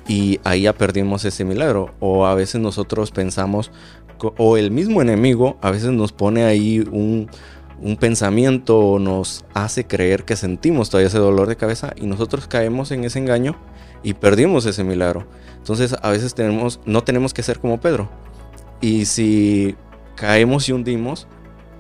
y 0.08 0.40
ahí 0.42 0.62
ya 0.62 0.72
perdimos 0.72 1.24
ese 1.24 1.44
milagro. 1.44 1.94
O 2.00 2.26
a 2.26 2.34
veces 2.34 2.60
nosotros 2.60 3.12
pensamos, 3.12 3.70
o 4.38 4.56
el 4.56 4.70
mismo 4.72 5.02
enemigo 5.02 5.58
a 5.60 5.70
veces 5.70 5.90
nos 5.90 6.12
pone 6.12 6.44
ahí 6.44 6.80
un, 6.80 7.30
pensamiento 8.00 8.76
o 8.76 8.98
nos 8.98 9.44
hace 9.54 9.86
creer 9.86 10.24
que 10.24 10.34
sentimos 10.34 10.90
todavía 10.90 11.06
ese 11.06 11.18
dolor 11.18 11.46
de 11.46 11.54
cabeza 11.54 11.92
y 11.94 12.06
nosotros 12.06 12.48
caemos 12.48 12.90
en 12.90 13.04
ese 13.04 13.20
engaño 13.20 13.54
y 14.02 14.14
perdimos 14.14 14.66
ese 14.66 14.82
milagro. 14.82 15.28
Entonces 15.58 15.94
a 16.02 16.10
veces 16.10 16.34
tenemos, 16.34 16.80
no 16.86 17.04
tenemos 17.04 17.34
que 17.34 17.44
ser 17.44 17.60
como 17.60 17.80
Pedro. 17.80 18.08
Y 18.80 19.04
si 19.04 19.76
caemos 20.16 20.68
y 20.68 20.72
hundimos, 20.72 21.28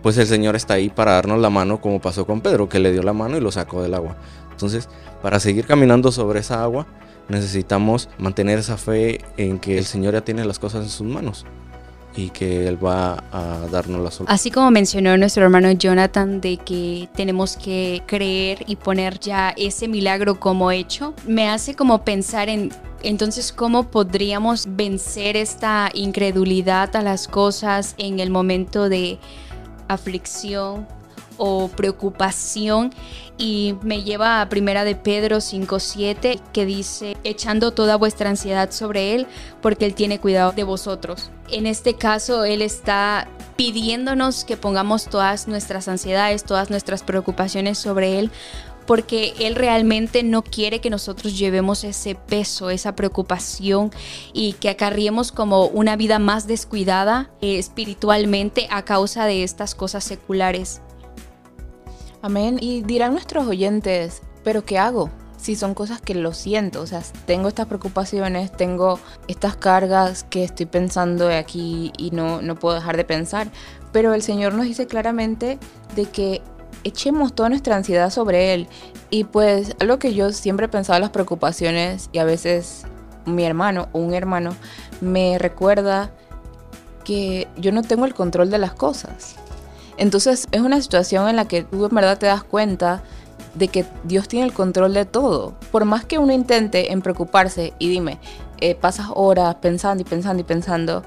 pues 0.02 0.18
el 0.18 0.26
Señor 0.26 0.54
está 0.54 0.74
ahí 0.74 0.90
para 0.90 1.12
darnos 1.12 1.40
la 1.40 1.50
mano 1.50 1.80
como 1.80 2.00
pasó 2.00 2.26
con 2.26 2.42
Pedro, 2.42 2.68
que 2.68 2.78
le 2.78 2.92
dio 2.92 3.02
la 3.02 3.12
mano 3.12 3.36
y 3.36 3.40
lo 3.40 3.50
sacó 3.50 3.82
del 3.82 3.94
agua. 3.94 4.16
Entonces, 4.52 4.88
para 5.22 5.40
seguir 5.40 5.66
caminando 5.66 6.12
sobre 6.12 6.40
esa 6.40 6.62
agua, 6.62 6.86
necesitamos 7.28 8.08
mantener 8.18 8.58
esa 8.58 8.76
fe 8.76 9.20
en 9.36 9.58
que 9.58 9.78
el 9.78 9.84
Señor 9.84 10.14
ya 10.14 10.22
tiene 10.22 10.44
las 10.44 10.58
cosas 10.58 10.84
en 10.84 10.90
sus 10.90 11.06
manos 11.06 11.44
y 12.16 12.30
que 12.30 12.66
Él 12.66 12.84
va 12.84 13.22
a 13.30 13.66
darnos 13.70 14.02
la 14.02 14.10
solución. 14.10 14.28
Así 14.28 14.50
como 14.50 14.70
mencionó 14.70 15.16
nuestro 15.16 15.44
hermano 15.44 15.70
Jonathan 15.72 16.40
de 16.40 16.56
que 16.56 17.08
tenemos 17.14 17.56
que 17.56 18.02
creer 18.06 18.64
y 18.66 18.76
poner 18.76 19.20
ya 19.20 19.54
ese 19.56 19.88
milagro 19.88 20.40
como 20.40 20.70
hecho, 20.70 21.14
me 21.26 21.48
hace 21.48 21.74
como 21.74 22.04
pensar 22.04 22.48
en 22.48 22.70
entonces, 23.02 23.52
¿cómo 23.52 23.90
podríamos 23.90 24.66
vencer 24.70 25.36
esta 25.36 25.88
incredulidad 25.94 26.96
a 26.96 27.02
las 27.02 27.28
cosas 27.28 27.94
en 27.96 28.18
el 28.18 28.30
momento 28.30 28.88
de 28.88 29.20
aflicción 29.86 30.86
o 31.38 31.68
preocupación? 31.68 32.92
Y 33.38 33.76
me 33.82 34.02
lleva 34.02 34.40
a 34.42 34.48
Primera 34.48 34.84
de 34.84 34.96
Pedro 34.96 35.40
5:7 35.40 36.40
que 36.52 36.66
dice, 36.66 37.16
echando 37.24 37.70
toda 37.70 37.96
vuestra 37.96 38.30
ansiedad 38.30 38.70
sobre 38.72 39.14
él, 39.14 39.26
porque 39.62 39.86
él 39.86 39.94
tiene 39.94 40.18
cuidado 40.18 40.52
de 40.52 40.64
vosotros. 40.64 41.30
En 41.50 41.66
este 41.66 41.94
caso, 41.94 42.44
él 42.44 42.60
está 42.60 43.28
pidiéndonos 43.56 44.44
que 44.44 44.56
pongamos 44.56 45.06
todas 45.06 45.48
nuestras 45.48 45.88
ansiedades, 45.88 46.44
todas 46.44 46.70
nuestras 46.70 47.02
preocupaciones 47.02 47.78
sobre 47.78 48.18
él, 48.18 48.30
porque 48.88 49.34
Él 49.38 49.54
realmente 49.54 50.22
no 50.22 50.42
quiere 50.42 50.80
que 50.80 50.88
nosotros 50.88 51.38
llevemos 51.38 51.84
ese 51.84 52.14
peso, 52.14 52.70
esa 52.70 52.96
preocupación 52.96 53.90
y 54.32 54.54
que 54.54 54.70
acarriemos 54.70 55.30
como 55.30 55.66
una 55.66 55.94
vida 55.94 56.18
más 56.18 56.46
descuidada 56.46 57.30
eh, 57.42 57.58
espiritualmente 57.58 58.66
a 58.70 58.86
causa 58.86 59.26
de 59.26 59.42
estas 59.42 59.74
cosas 59.74 60.04
seculares. 60.04 60.80
Amén. 62.22 62.58
Y 62.60 62.82
dirán 62.82 63.12
nuestros 63.12 63.46
oyentes, 63.46 64.22
¿pero 64.44 64.64
qué 64.64 64.78
hago? 64.78 65.10
Si 65.36 65.54
son 65.54 65.74
cosas 65.74 66.00
que 66.00 66.14
lo 66.16 66.32
siento, 66.34 66.80
o 66.80 66.86
sea, 66.86 67.00
tengo 67.26 67.46
estas 67.46 67.66
preocupaciones, 67.66 68.50
tengo 68.50 68.98
estas 69.28 69.56
cargas 69.56 70.24
que 70.24 70.42
estoy 70.42 70.66
pensando 70.66 71.28
aquí 71.28 71.92
y 71.96 72.10
no, 72.10 72.42
no 72.42 72.56
puedo 72.56 72.74
dejar 72.74 72.96
de 72.96 73.04
pensar. 73.04 73.48
Pero 73.92 74.14
el 74.14 74.22
Señor 74.22 74.54
nos 74.54 74.66
dice 74.66 74.88
claramente 74.88 75.58
de 75.94 76.06
que 76.06 76.42
echemos 76.82 77.34
toda 77.34 77.48
nuestra 77.48 77.76
ansiedad 77.76 78.10
sobre 78.10 78.52
Él. 78.52 78.68
Y 79.10 79.24
pues 79.24 79.76
algo 79.78 79.98
que 79.98 80.12
yo 80.12 80.32
siempre 80.32 80.66
he 80.66 80.68
pensado 80.68 80.98
las 80.98 81.10
preocupaciones 81.10 82.10
y 82.12 82.18
a 82.18 82.24
veces 82.24 82.84
mi 83.26 83.44
hermano 83.44 83.88
o 83.92 84.00
un 84.00 84.14
hermano 84.14 84.56
me 85.00 85.38
recuerda 85.38 86.10
que 87.04 87.46
yo 87.56 87.72
no 87.72 87.82
tengo 87.82 88.06
el 88.06 88.14
control 88.14 88.50
de 88.50 88.58
las 88.58 88.72
cosas. 88.72 89.36
Entonces 89.98 90.46
es 90.52 90.60
una 90.60 90.80
situación 90.80 91.28
en 91.28 91.36
la 91.36 91.46
que 91.46 91.64
tú 91.64 91.84
en 91.84 91.94
verdad 91.94 92.18
te 92.18 92.26
das 92.26 92.44
cuenta 92.44 93.02
de 93.54 93.68
que 93.68 93.84
Dios 94.04 94.28
tiene 94.28 94.46
el 94.46 94.52
control 94.52 94.94
de 94.94 95.04
todo. 95.04 95.54
Por 95.72 95.84
más 95.84 96.04
que 96.04 96.18
uno 96.18 96.32
intente 96.32 96.92
en 96.92 97.02
preocuparse 97.02 97.74
y 97.78 97.88
dime, 97.88 98.18
eh, 98.60 98.74
pasas 98.74 99.08
horas 99.14 99.56
pensando 99.56 100.02
y 100.02 100.04
pensando 100.04 100.40
y 100.40 100.44
pensando, 100.44 101.02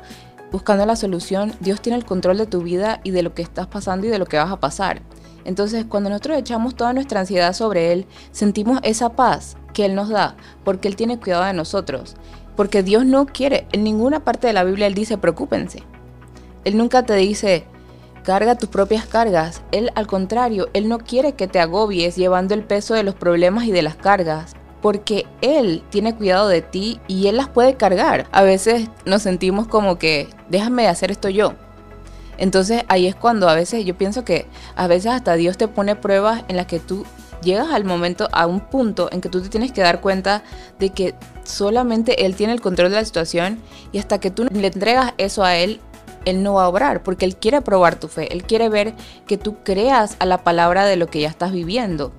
buscando 0.52 0.86
la 0.86 0.98
solución, 0.98 1.54
Dios 1.62 1.82
tiene 1.82 1.98
el 1.98 2.06
control 2.06 2.38
de 2.38 2.46
tu 2.46 2.62
vida 2.62 3.00
y 3.04 3.12
de 3.12 3.24
lo 3.24 3.34
que 3.34 3.42
estás 3.42 3.68
pasando 3.68 4.06
y 4.06 4.10
de 4.10 4.20
lo 4.20 4.26
que 4.26 4.38
vas 4.38 4.52
a 4.52 4.60
pasar. 4.60 5.02
Entonces, 5.46 5.86
cuando 5.86 6.10
nosotros 6.10 6.38
echamos 6.38 6.76
toda 6.76 6.94
nuestra 6.94 7.22
ansiedad 7.22 7.54
sobre 7.54 7.94
Él, 7.94 8.06
sentimos 8.32 8.80
esa 8.84 9.10
paz 9.10 9.58
que 9.74 9.86
Él 9.86 9.96
nos 9.96 10.10
da, 10.10 10.36
porque 10.64 10.88
Él 10.88 10.96
tiene 10.96 11.20
cuidado 11.20 11.46
de 11.46 11.54
nosotros. 11.54 12.16
Porque 12.56 12.84
Dios 12.84 13.06
no 13.06 13.26
quiere, 13.26 13.66
en 13.72 13.84
ninguna 13.84 14.20
parte 14.20 14.48
de 14.48 14.54
la 14.54 14.64
Biblia 14.64 14.88
Él 14.88 14.94
dice, 14.94 15.18
preocúpense. 15.18 15.84
Él 16.64 16.78
nunca 16.78 17.04
te 17.04 17.16
dice, 17.16 17.66
carga 18.24 18.56
tus 18.56 18.70
propias 18.70 19.06
cargas. 19.06 19.62
Él, 19.72 19.92
al 19.96 20.08
contrario, 20.08 20.70
Él 20.74 20.88
no 20.88 21.00
quiere 21.00 21.34
que 21.34 21.48
te 21.48 21.60
agobies 21.60 22.16
llevando 22.16 22.54
el 22.54 22.64
peso 22.64 22.94
de 22.94 23.04
los 23.04 23.16
problemas 23.16 23.66
y 23.66 23.72
de 23.72 23.82
las 23.82 23.96
cargas. 23.96 24.54
Porque 24.82 25.26
Él 25.42 25.84
tiene 25.90 26.16
cuidado 26.16 26.48
de 26.48 26.62
ti 26.62 27.00
y 27.08 27.28
Él 27.28 27.38
las 27.38 27.50
puede 27.50 27.76
cargar. 27.76 28.28
A 28.32 28.42
veces 28.42 28.90
nos 29.06 29.22
sentimos 29.22 29.68
como 29.68 29.98
que, 29.98 30.28
déjame 30.50 30.88
hacer 30.88 31.12
esto 31.12 31.30
yo 31.30 31.54
entonces 32.42 32.84
ahí 32.88 33.06
es 33.06 33.14
cuando 33.14 33.48
a 33.48 33.54
veces 33.54 33.86
yo 33.86 33.96
pienso 33.96 34.26
que 34.26 34.48
a 34.76 34.88
veces 34.88 35.12
hasta 35.12 35.36
Dios 35.36 35.58
te 35.58 35.68
pone 35.68 35.96
pruebas 35.96 36.44
en 36.48 36.58
las 36.58 36.66
que 36.66 36.80
tú 36.80 37.06
llegas 37.44 37.68
al 37.72 37.86
momento, 37.86 38.28
a 38.32 38.48
un 38.48 38.62
punto 38.62 39.10
en 39.12 39.22
que 39.22 39.30
tú 39.30 39.42
te 39.42 39.50
tienes 39.50 39.72
que 39.72 39.82
dar 39.82 40.02
cuenta 40.02 40.44
de 40.80 40.90
que 40.90 41.14
solamente 41.44 42.26
Él 42.26 42.36
tiene 42.36 42.54
el 42.54 42.60
control 42.60 42.90
de 42.90 42.96
la 42.96 43.06
situación 43.06 43.60
y 43.92 44.00
hasta 44.00 44.20
que 44.20 44.32
tú 44.32 44.48
le 44.52 44.68
entregas 44.68 45.14
eso 45.20 45.44
a 45.44 45.56
Él, 45.56 45.82
Él 46.26 46.44
no 46.44 46.56
va 46.56 46.66
a 46.66 46.70
obrar 46.70 47.04
porque 47.04 47.26
Él 47.26 47.36
quiere 47.36 47.62
probar 47.62 48.00
tu 48.00 48.08
fe, 48.08 48.32
Él 48.34 48.44
quiere 48.44 48.70
ver 48.70 48.94
que 49.28 49.38
tú 49.38 49.58
creas 49.64 50.16
a 50.20 50.26
la 50.26 50.44
palabra 50.44 50.86
de 50.86 50.96
lo 50.96 51.08
que 51.08 51.22
ya 51.22 51.30
estás 51.30 51.52
viviendo. 51.52 52.12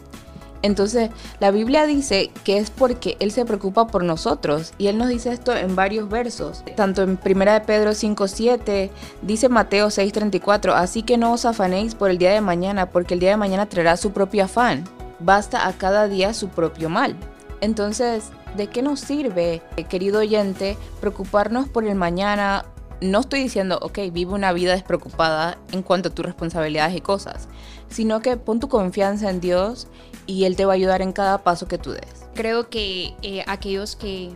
Entonces, 0.62 1.10
la 1.40 1.50
Biblia 1.50 1.86
dice 1.86 2.30
que 2.44 2.58
es 2.58 2.70
porque 2.70 3.16
Él 3.18 3.32
se 3.32 3.44
preocupa 3.44 3.88
por 3.88 4.04
nosotros 4.04 4.72
y 4.78 4.86
Él 4.86 4.96
nos 4.96 5.08
dice 5.08 5.32
esto 5.32 5.54
en 5.54 5.74
varios 5.74 6.08
versos. 6.08 6.62
Tanto 6.76 7.02
en 7.02 7.18
1 7.24 7.52
de 7.52 7.60
Pedro 7.60 7.90
5.7, 7.90 8.90
dice 9.22 9.48
Mateo 9.48 9.88
6.34, 9.88 10.72
así 10.74 11.02
que 11.02 11.18
no 11.18 11.32
os 11.32 11.44
afanéis 11.44 11.96
por 11.96 12.10
el 12.10 12.18
día 12.18 12.30
de 12.30 12.40
mañana, 12.40 12.90
porque 12.90 13.14
el 13.14 13.20
día 13.20 13.30
de 13.30 13.36
mañana 13.36 13.66
traerá 13.66 13.96
su 13.96 14.12
propio 14.12 14.44
afán. 14.44 14.84
Basta 15.18 15.66
a 15.66 15.72
cada 15.72 16.06
día 16.06 16.32
su 16.32 16.48
propio 16.48 16.88
mal. 16.88 17.16
Entonces, 17.60 18.30
¿de 18.56 18.68
qué 18.68 18.82
nos 18.82 19.00
sirve, 19.00 19.62
querido 19.88 20.20
oyente, 20.20 20.76
preocuparnos 21.00 21.68
por 21.68 21.84
el 21.84 21.94
mañana 21.96 22.64
no 23.02 23.20
estoy 23.20 23.42
diciendo, 23.42 23.78
ok, 23.82 23.98
vive 24.12 24.32
una 24.32 24.52
vida 24.52 24.72
despreocupada 24.72 25.58
en 25.72 25.82
cuanto 25.82 26.08
a 26.08 26.14
tus 26.14 26.24
responsabilidades 26.24 26.96
y 26.96 27.00
cosas, 27.00 27.48
sino 27.88 28.20
que 28.20 28.36
pon 28.36 28.60
tu 28.60 28.68
confianza 28.68 29.28
en 29.30 29.40
Dios 29.40 29.88
y 30.26 30.44
Él 30.44 30.56
te 30.56 30.64
va 30.64 30.72
a 30.72 30.76
ayudar 30.76 31.02
en 31.02 31.12
cada 31.12 31.42
paso 31.42 31.68
que 31.68 31.78
tú 31.78 31.92
des. 31.92 32.26
Creo 32.34 32.70
que 32.70 33.14
eh, 33.22 33.44
aquellos 33.46 33.96
que, 33.96 34.30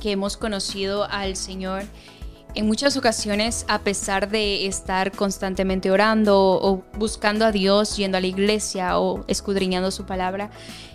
que 0.00 0.12
hemos 0.12 0.36
conocido 0.36 1.04
al 1.04 1.36
Señor, 1.36 1.84
en 2.54 2.66
muchas 2.66 2.96
ocasiones, 2.96 3.64
a 3.68 3.78
pesar 3.78 4.28
de 4.28 4.66
estar 4.66 5.12
constantemente 5.12 5.90
orando 5.90 6.38
o 6.38 6.82
buscando 6.98 7.46
a 7.46 7.52
Dios, 7.52 7.96
yendo 7.96 8.18
a 8.18 8.20
la 8.20 8.26
iglesia 8.26 8.98
o 8.98 9.24
escudriñando 9.26 9.90
su 9.90 10.04
palabra, 10.04 10.50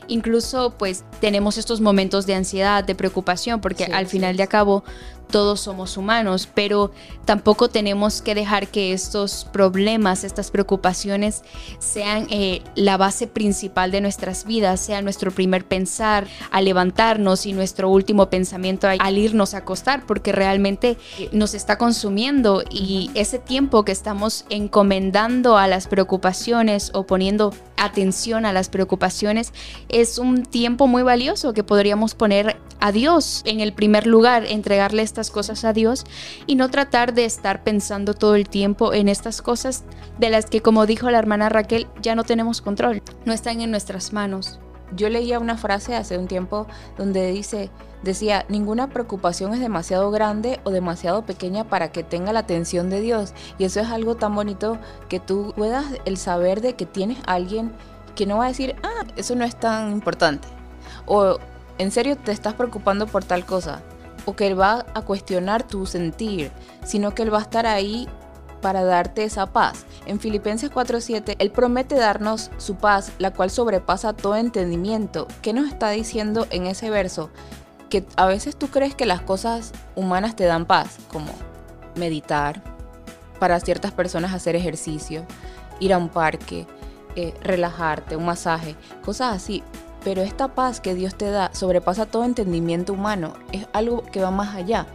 incluso 0.07 0.75
pues 0.77 1.03
tenemos 1.19 1.57
estos 1.57 1.81
momentos 1.81 2.27
de 2.27 2.35
ansiedad, 2.35 2.83
de 2.83 2.93
preocupación, 2.93 3.59
porque 3.59 3.85
al 3.85 4.05
final 4.05 4.37
de 4.37 4.43
a 4.43 4.47
cabo 4.47 4.83
todos 5.27 5.59
somos 5.59 5.97
humanos, 5.97 6.47
pero 6.53 6.91
tampoco 7.25 7.69
tenemos 7.69 8.21
que 8.21 8.35
dejar 8.35 8.67
que 8.67 8.93
estos 8.93 9.45
problemas, 9.51 10.23
estas 10.23 10.51
preocupaciones 10.51 11.43
sean 11.79 12.27
eh, 12.29 12.61
la 12.75 12.97
base 12.97 13.27
principal 13.27 13.91
de 13.91 14.01
nuestras 14.01 14.45
vidas, 14.45 14.79
sea 14.79 15.01
nuestro 15.01 15.31
primer 15.31 15.65
pensar 15.65 16.27
al 16.51 16.65
levantarnos 16.65 17.45
y 17.45 17.53
nuestro 17.53 17.89
último 17.89 18.29
pensamiento 18.29 18.87
al 18.87 19.17
irnos 19.17 19.53
a 19.53 19.59
acostar, 19.59 20.05
porque 20.05 20.31
realmente 20.31 20.97
eh, 21.19 21.29
nos 21.31 21.53
está 21.53 21.77
consumiendo 21.77 22.63
y 22.69 23.11
ese 23.13 23.39
tiempo 23.39 23.83
que 23.83 23.91
estamos 23.91 24.45
encomendando 24.49 25.57
a 25.57 25.67
las 25.67 25.87
preocupaciones 25.87 26.91
o 26.93 27.05
poniendo 27.05 27.53
atención 27.77 28.45
a 28.45 28.53
las 28.53 28.69
preocupaciones 28.69 29.53
es 29.89 30.17
un 30.17 30.45
tiempo 30.45 30.87
muy 30.87 31.03
valioso 31.03 31.53
que 31.53 31.63
podríamos 31.63 32.15
poner 32.15 32.57
a 32.79 32.91
Dios 32.91 33.41
en 33.45 33.59
el 33.59 33.73
primer 33.73 34.07
lugar, 34.07 34.45
entregarle 34.45 35.01
estas 35.17 35.31
cosas 35.31 35.65
a 35.65 35.73
Dios 35.73 36.05
y 36.45 36.55
no 36.55 36.69
tratar 36.69 37.15
de 37.15 37.25
estar 37.25 37.63
pensando 37.63 38.13
todo 38.13 38.35
el 38.35 38.47
tiempo 38.47 38.93
en 38.93 39.09
estas 39.09 39.41
cosas 39.41 39.83
de 40.19 40.29
las 40.29 40.45
que, 40.45 40.61
como 40.61 40.85
dijo 40.85 41.09
la 41.09 41.17
hermana 41.17 41.49
Raquel, 41.49 41.87
ya 42.03 42.13
no 42.13 42.23
tenemos 42.23 42.61
control, 42.61 43.01
no 43.25 43.33
están 43.33 43.61
en 43.61 43.71
nuestras 43.71 44.13
manos. 44.13 44.59
Yo 44.95 45.09
leía 45.09 45.39
una 45.39 45.57
frase 45.57 45.95
hace 45.95 46.19
un 46.19 46.27
tiempo 46.27 46.67
donde 46.99 47.31
dice, 47.31 47.71
decía, 48.03 48.45
ninguna 48.47 48.89
preocupación 48.89 49.55
es 49.55 49.59
demasiado 49.59 50.11
grande 50.11 50.59
o 50.65 50.69
demasiado 50.69 51.25
pequeña 51.25 51.63
para 51.63 51.91
que 51.91 52.03
tenga 52.03 52.31
la 52.31 52.39
atención 52.39 52.91
de 52.91 53.01
Dios. 53.01 53.33
Y 53.57 53.65
eso 53.65 53.79
es 53.79 53.87
algo 53.87 54.15
tan 54.15 54.35
bonito 54.35 54.77
que 55.09 55.19
tú 55.19 55.51
puedas 55.57 55.85
el 56.05 56.17
saber 56.17 56.61
de 56.61 56.75
que 56.75 56.85
tienes 56.85 57.17
alguien 57.25 57.73
que 58.15 58.27
no 58.27 58.37
va 58.37 58.45
a 58.45 58.49
decir, 58.49 58.75
ah, 58.83 59.03
eso 59.15 59.35
no 59.35 59.45
es 59.45 59.59
tan 59.59 59.91
importante. 59.91 60.47
O 61.07 61.39
en 61.79 61.91
serio 61.91 62.15
te 62.15 62.31
estás 62.31 62.53
preocupando 62.53 63.07
por 63.07 63.23
tal 63.23 63.45
cosa. 63.45 63.81
O 64.27 64.35
que 64.35 64.45
Él 64.45 64.59
va 64.59 64.85
a 64.93 65.01
cuestionar 65.01 65.63
tu 65.63 65.87
sentir, 65.87 66.51
sino 66.85 67.15
que 67.15 67.23
Él 67.23 67.33
va 67.33 67.39
a 67.39 67.41
estar 67.41 67.65
ahí 67.65 68.07
para 68.61 68.83
darte 68.83 69.23
esa 69.23 69.47
paz. 69.47 69.85
En 70.05 70.19
Filipenses 70.19 70.69
4:7, 70.69 71.35
Él 71.39 71.51
promete 71.51 71.95
darnos 71.95 72.51
su 72.57 72.75
paz, 72.75 73.11
la 73.17 73.31
cual 73.31 73.49
sobrepasa 73.49 74.13
todo 74.13 74.35
entendimiento. 74.35 75.27
¿Qué 75.41 75.53
nos 75.53 75.67
está 75.67 75.89
diciendo 75.89 76.45
en 76.49 76.67
ese 76.67 76.89
verso? 76.89 77.29
Que 77.89 78.05
a 78.17 78.25
veces 78.25 78.55
tú 78.55 78.67
crees 78.67 78.93
que 78.93 79.05
las 79.05 79.21
cosas 79.21 79.71
humanas 79.95 80.35
te 80.35 80.43
dan 80.43 80.65
paz, 80.65 80.97
como 81.07 81.31
meditar, 81.95 82.61
para 83.39 83.59
ciertas 83.59 83.91
personas 83.91 84.33
hacer 84.33 84.55
ejercicio, 84.55 85.25
ir 85.79 85.93
a 85.93 85.97
un 85.97 86.09
parque, 86.09 86.67
eh, 87.15 87.33
relajarte, 87.41 88.15
un 88.15 88.25
masaje, 88.25 88.75
cosas 89.03 89.35
así. 89.35 89.63
Pero 90.07 90.21
esta 90.21 90.47
paz 90.47 90.79
que 90.79 90.95
Dios 90.95 91.15
te 91.15 91.29
da 91.29 91.53
sobrepasa 91.53 92.05
todo 92.05 92.23
entendimiento 92.23 92.93
humano, 92.93 93.33
es 93.51 93.67
algo 93.73 94.03
que 94.03 94.21
va 94.21 94.31
más 94.31 94.55
allá 94.55 94.87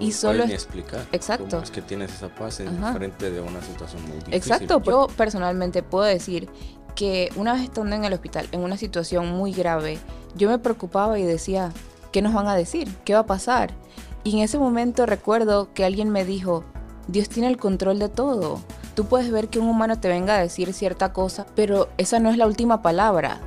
y 0.00 0.12
solo 0.12 0.44
explicar 0.44 1.04
exacto 1.12 1.48
cómo 1.50 1.62
es 1.62 1.70
que 1.70 1.82
tienes 1.82 2.14
esa 2.14 2.30
paz 2.30 2.60
en 2.60 2.82
frente 2.94 3.30
de 3.30 3.42
una 3.42 3.60
situación 3.60 4.00
muy 4.04 4.12
difícil. 4.12 4.32
Exacto, 4.32 4.82
yo 4.82 5.08
personalmente 5.18 5.82
puedo 5.82 6.04
decir 6.04 6.48
que 6.94 7.28
una 7.36 7.52
vez 7.52 7.64
estando 7.64 7.94
en 7.94 8.06
el 8.06 8.14
hospital 8.14 8.48
en 8.52 8.60
una 8.60 8.78
situación 8.78 9.28
muy 9.32 9.52
grave, 9.52 9.98
yo 10.34 10.48
me 10.48 10.58
preocupaba 10.58 11.18
y 11.18 11.24
decía, 11.24 11.70
¿qué 12.10 12.22
nos 12.22 12.32
van 12.32 12.48
a 12.48 12.56
decir? 12.56 12.90
¿Qué 13.04 13.12
va 13.12 13.20
a 13.20 13.26
pasar? 13.26 13.74
Y 14.22 14.38
en 14.38 14.44
ese 14.44 14.58
momento 14.58 15.04
recuerdo 15.04 15.74
que 15.74 15.84
alguien 15.84 16.08
me 16.08 16.24
dijo, 16.24 16.64
Dios 17.06 17.28
tiene 17.28 17.48
el 17.50 17.58
control 17.58 17.98
de 17.98 18.08
todo. 18.08 18.62
Tú 18.94 19.04
puedes 19.04 19.30
ver 19.30 19.48
que 19.48 19.58
un 19.58 19.68
humano 19.68 20.00
te 20.00 20.08
venga 20.08 20.36
a 20.36 20.40
decir 20.40 20.72
cierta 20.72 21.12
cosa, 21.12 21.44
pero 21.54 21.90
esa 21.98 22.18
no 22.18 22.30
es 22.30 22.38
la 22.38 22.46
última 22.46 22.80
palabra. 22.80 23.42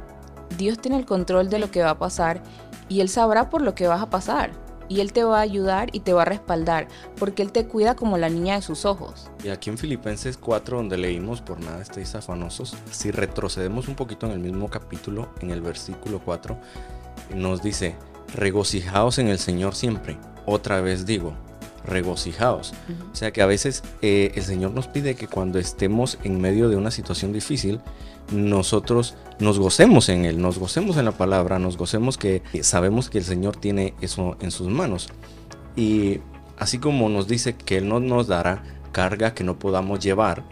Dios 0.57 0.79
tiene 0.79 0.97
el 0.97 1.05
control 1.05 1.49
de 1.49 1.59
lo 1.59 1.71
que 1.71 1.83
va 1.83 1.91
a 1.91 1.99
pasar 1.99 2.41
y 2.89 3.01
Él 3.01 3.09
sabrá 3.09 3.49
por 3.49 3.61
lo 3.61 3.75
que 3.75 3.87
vas 3.87 4.01
a 4.01 4.09
pasar. 4.09 4.51
Y 4.89 5.01
Él 5.01 5.11
te 5.11 5.25
va 5.25 5.39
a 5.39 5.41
ayudar 5.41 5.89
y 5.91 5.99
te 5.99 6.13
va 6.13 6.21
a 6.21 6.25
respaldar, 6.25 6.87
porque 7.17 7.43
Él 7.43 7.51
te 7.51 7.67
cuida 7.67 7.95
como 7.95 8.17
la 8.17 8.29
niña 8.29 8.55
de 8.55 8.61
sus 8.61 8.85
ojos. 8.85 9.29
Y 9.43 9.49
aquí 9.49 9.69
en 9.69 9.77
Filipenses 9.77 10.37
4, 10.37 10.77
donde 10.77 10.97
leímos 10.97 11.41
por 11.41 11.59
nada 11.59 11.81
estáis 11.81 12.15
afanosos, 12.15 12.73
si 12.89 13.11
retrocedemos 13.11 13.89
un 13.89 13.95
poquito 13.95 14.27
en 14.27 14.31
el 14.31 14.39
mismo 14.39 14.69
capítulo, 14.69 15.27
en 15.41 15.51
el 15.51 15.59
versículo 15.59 16.21
4, 16.23 16.57
nos 17.35 17.61
dice, 17.61 17.97
regocijaos 18.33 19.19
en 19.19 19.27
el 19.27 19.39
Señor 19.39 19.75
siempre. 19.75 20.17
Otra 20.45 20.79
vez 20.79 21.05
digo, 21.05 21.33
regocijaos. 21.87 22.73
O 23.11 23.15
sea 23.15 23.31
que 23.31 23.41
a 23.41 23.45
veces 23.45 23.83
eh, 24.01 24.31
el 24.35 24.43
Señor 24.43 24.71
nos 24.71 24.87
pide 24.87 25.15
que 25.15 25.27
cuando 25.27 25.57
estemos 25.57 26.19
en 26.23 26.39
medio 26.39 26.69
de 26.69 26.75
una 26.75 26.91
situación 26.91 27.33
difícil, 27.33 27.81
nosotros 28.31 29.15
nos 29.39 29.59
gocemos 29.59 30.09
en 30.09 30.25
Él, 30.25 30.41
nos 30.41 30.57
gocemos 30.57 30.97
en 30.97 31.05
la 31.05 31.11
palabra, 31.11 31.59
nos 31.59 31.77
gocemos 31.77 32.17
que 32.17 32.41
sabemos 32.61 33.09
que 33.09 33.19
el 33.19 33.23
Señor 33.23 33.55
tiene 33.55 33.93
eso 34.01 34.37
en 34.41 34.51
sus 34.51 34.67
manos. 34.67 35.09
Y 35.75 36.19
así 36.57 36.79
como 36.79 37.09
nos 37.09 37.27
dice 37.27 37.55
que 37.55 37.77
Él 37.77 37.87
no 37.87 37.99
nos 37.99 38.27
dará 38.27 38.63
carga 38.91 39.33
que 39.33 39.43
no 39.43 39.59
podamos 39.59 39.99
llevar, 39.99 40.43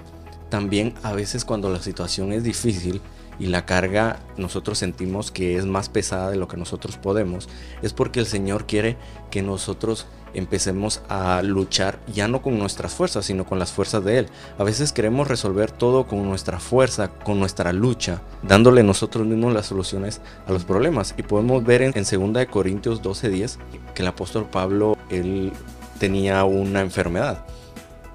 también 0.56 0.94
a 1.04 1.12
veces 1.12 1.44
cuando 1.44 1.70
la 1.70 1.82
situación 1.82 2.32
es 2.32 2.46
difícil, 2.46 3.02
y 3.40 3.48
la 3.48 3.66
carga 3.66 4.22
nosotros 4.38 4.78
sentimos 4.78 5.30
que 5.30 5.58
es 5.58 5.66
más 5.66 5.90
pesada 5.90 6.30
de 6.30 6.38
lo 6.38 6.48
que 6.48 6.56
nosotros 6.56 6.96
podemos, 6.96 7.50
es 7.82 7.92
porque 7.92 8.22
el 8.22 8.26
Señor 8.26 8.66
quiere 8.66 8.96
que 9.32 9.42
nosotros 9.42 10.08
empecemos 10.34 11.02
a 11.10 11.42
luchar 11.42 12.00
ya 12.08 12.30
no 12.30 12.42
con 12.42 12.58
nuestras 12.58 12.94
fuerzas, 12.94 13.26
sino 13.26 13.46
con 13.46 13.60
las 13.60 13.74
fuerzas 13.74 14.06
de 14.06 14.20
Él. 14.20 14.30
A 14.58 14.64
veces 14.64 14.94
queremos 14.94 15.28
resolver 15.28 15.72
todo 15.72 16.08
con 16.08 16.24
nuestra 16.24 16.62
fuerza, 16.62 17.10
con 17.10 17.38
nuestra 17.38 17.74
lucha, 17.74 18.22
dándole 18.42 18.82
nosotros 18.82 19.28
mismos 19.28 19.54
las 19.54 19.66
soluciones 19.66 20.22
a 20.48 20.54
los 20.54 20.64
problemas. 20.64 21.16
Y 21.18 21.24
podemos 21.24 21.66
ver 21.66 21.82
en, 21.82 21.92
2 21.92 22.46
Corintios 22.50 23.02
12:10 23.02 23.58
que 23.94 24.04
el 24.04 24.08
apóstol 24.08 24.48
Pablo, 24.50 24.98
él 25.10 25.52
tenía 26.00 26.46
una 26.46 26.80
enfermedad 26.80 27.46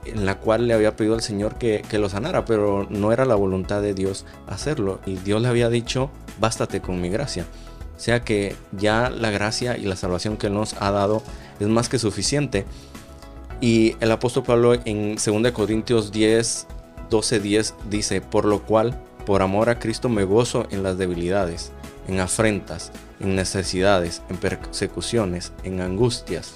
en 0.04 0.26
la 0.26 0.38
cual 0.38 0.66
le 0.66 0.74
había 0.74 0.96
pedido 0.96 1.14
al 1.14 1.22
Señor 1.22 1.56
que, 1.56 1.82
que, 1.88 1.98
lo 1.98 2.08
sanara, 2.08 2.44
pero 2.44 2.86
no 2.90 3.12
era 3.12 3.24
la 3.24 3.34
voluntad 3.34 3.82
de 3.82 3.94
Dios 3.94 4.24
hacerlo. 4.46 5.00
Y 5.06 5.16
Dios 5.16 5.42
le 5.42 5.48
había 5.48 5.68
dicho, 5.68 6.10
bástate 6.38 6.80
con 6.80 7.00
mi 7.00 7.08
gracia. 7.08 7.44
O 7.96 8.00
sea 8.00 8.24
que 8.24 8.56
ya 8.72 9.10
la 9.10 9.30
gracia 9.30 9.76
y 9.76 9.82
la 9.82 9.96
salvación 9.96 10.36
que 10.36 10.48
nos 10.48 10.74
ha 10.80 10.90
dado 10.90 11.22
es 11.58 11.68
más 11.68 11.88
que 11.88 11.98
suficiente. 11.98 12.64
Y 13.60 13.96
el 14.00 14.10
apóstol 14.10 14.44
Pablo 14.44 14.74
en 14.86 15.16
2 15.16 15.52
Corintios 15.52 16.10
10, 16.10 16.66
12, 17.10 17.40
10 17.40 17.74
dice, 17.90 18.20
por 18.22 18.46
lo 18.46 18.62
cual, 18.62 18.98
por 19.26 19.42
amor 19.42 19.68
a 19.68 19.78
Cristo 19.78 20.08
me 20.08 20.24
gozo 20.24 20.66
en 20.70 20.82
las 20.82 20.96
debilidades, 20.96 21.72
en 22.08 22.20
afrentas, 22.20 22.90
en 23.20 23.36
necesidades, 23.36 24.22
en 24.30 24.38
persecuciones, 24.38 25.52
en 25.62 25.82
angustias 25.82 26.54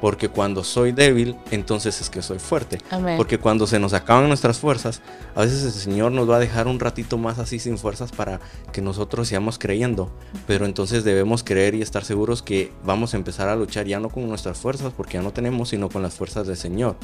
porque 0.00 0.28
cuando 0.28 0.64
soy 0.64 0.92
débil, 0.92 1.36
entonces 1.50 2.00
es 2.00 2.10
que 2.10 2.22
soy 2.22 2.38
fuerte. 2.38 2.78
Porque 3.16 3.38
cuando 3.38 3.66
se 3.66 3.78
nos 3.78 3.92
acaban 3.92 4.28
nuestras 4.28 4.58
fuerzas, 4.58 5.00
a 5.34 5.40
veces 5.40 5.64
el 5.64 5.72
Señor 5.72 6.12
nos 6.12 6.28
va 6.28 6.36
a 6.36 6.40
dejar 6.40 6.66
un 6.66 6.80
ratito 6.80 7.18
más 7.18 7.38
así 7.38 7.58
sin 7.58 7.78
fuerzas 7.78 8.12
para 8.12 8.40
que 8.72 8.82
nosotros 8.82 9.28
sigamos 9.28 9.58
creyendo. 9.58 10.10
Pero 10.46 10.66
entonces 10.66 11.04
debemos 11.04 11.42
creer 11.42 11.74
y 11.74 11.82
estar 11.82 12.04
seguros 12.04 12.42
que 12.42 12.72
vamos 12.84 13.14
a 13.14 13.16
empezar 13.16 13.48
a 13.48 13.56
luchar 13.56 13.86
ya 13.86 14.00
no 14.00 14.10
con 14.10 14.28
nuestras 14.28 14.58
fuerzas, 14.58 14.92
porque 14.96 15.14
ya 15.14 15.22
no 15.22 15.32
tenemos, 15.32 15.70
sino 15.70 15.88
con 15.88 16.02
las 16.02 16.14
fuerzas 16.14 16.46
del 16.46 16.56
Señor, 16.56 16.96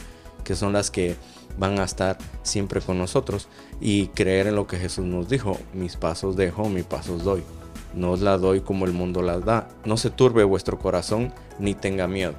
que 0.44 0.54
son 0.54 0.72
las 0.72 0.90
que 0.90 1.16
van 1.58 1.78
a 1.78 1.84
estar 1.84 2.18
siempre 2.42 2.80
con 2.80 2.98
nosotros. 2.98 3.48
Y 3.80 4.08
creer 4.08 4.48
en 4.48 4.56
lo 4.56 4.66
que 4.66 4.78
Jesús 4.78 5.04
nos 5.04 5.28
dijo, 5.28 5.58
mis 5.72 5.96
pasos 5.96 6.36
dejo, 6.36 6.68
mis 6.68 6.84
pasos 6.84 7.24
doy. 7.24 7.42
No 7.94 8.12
os 8.12 8.20
la 8.20 8.38
doy 8.38 8.60
como 8.60 8.84
el 8.86 8.92
mundo 8.92 9.22
las 9.22 9.44
da. 9.44 9.68
No 9.84 9.96
se 9.96 10.10
turbe 10.10 10.44
vuestro 10.44 10.78
corazón, 10.78 11.32
ni 11.58 11.74
tenga 11.74 12.06
miedo. 12.08 12.34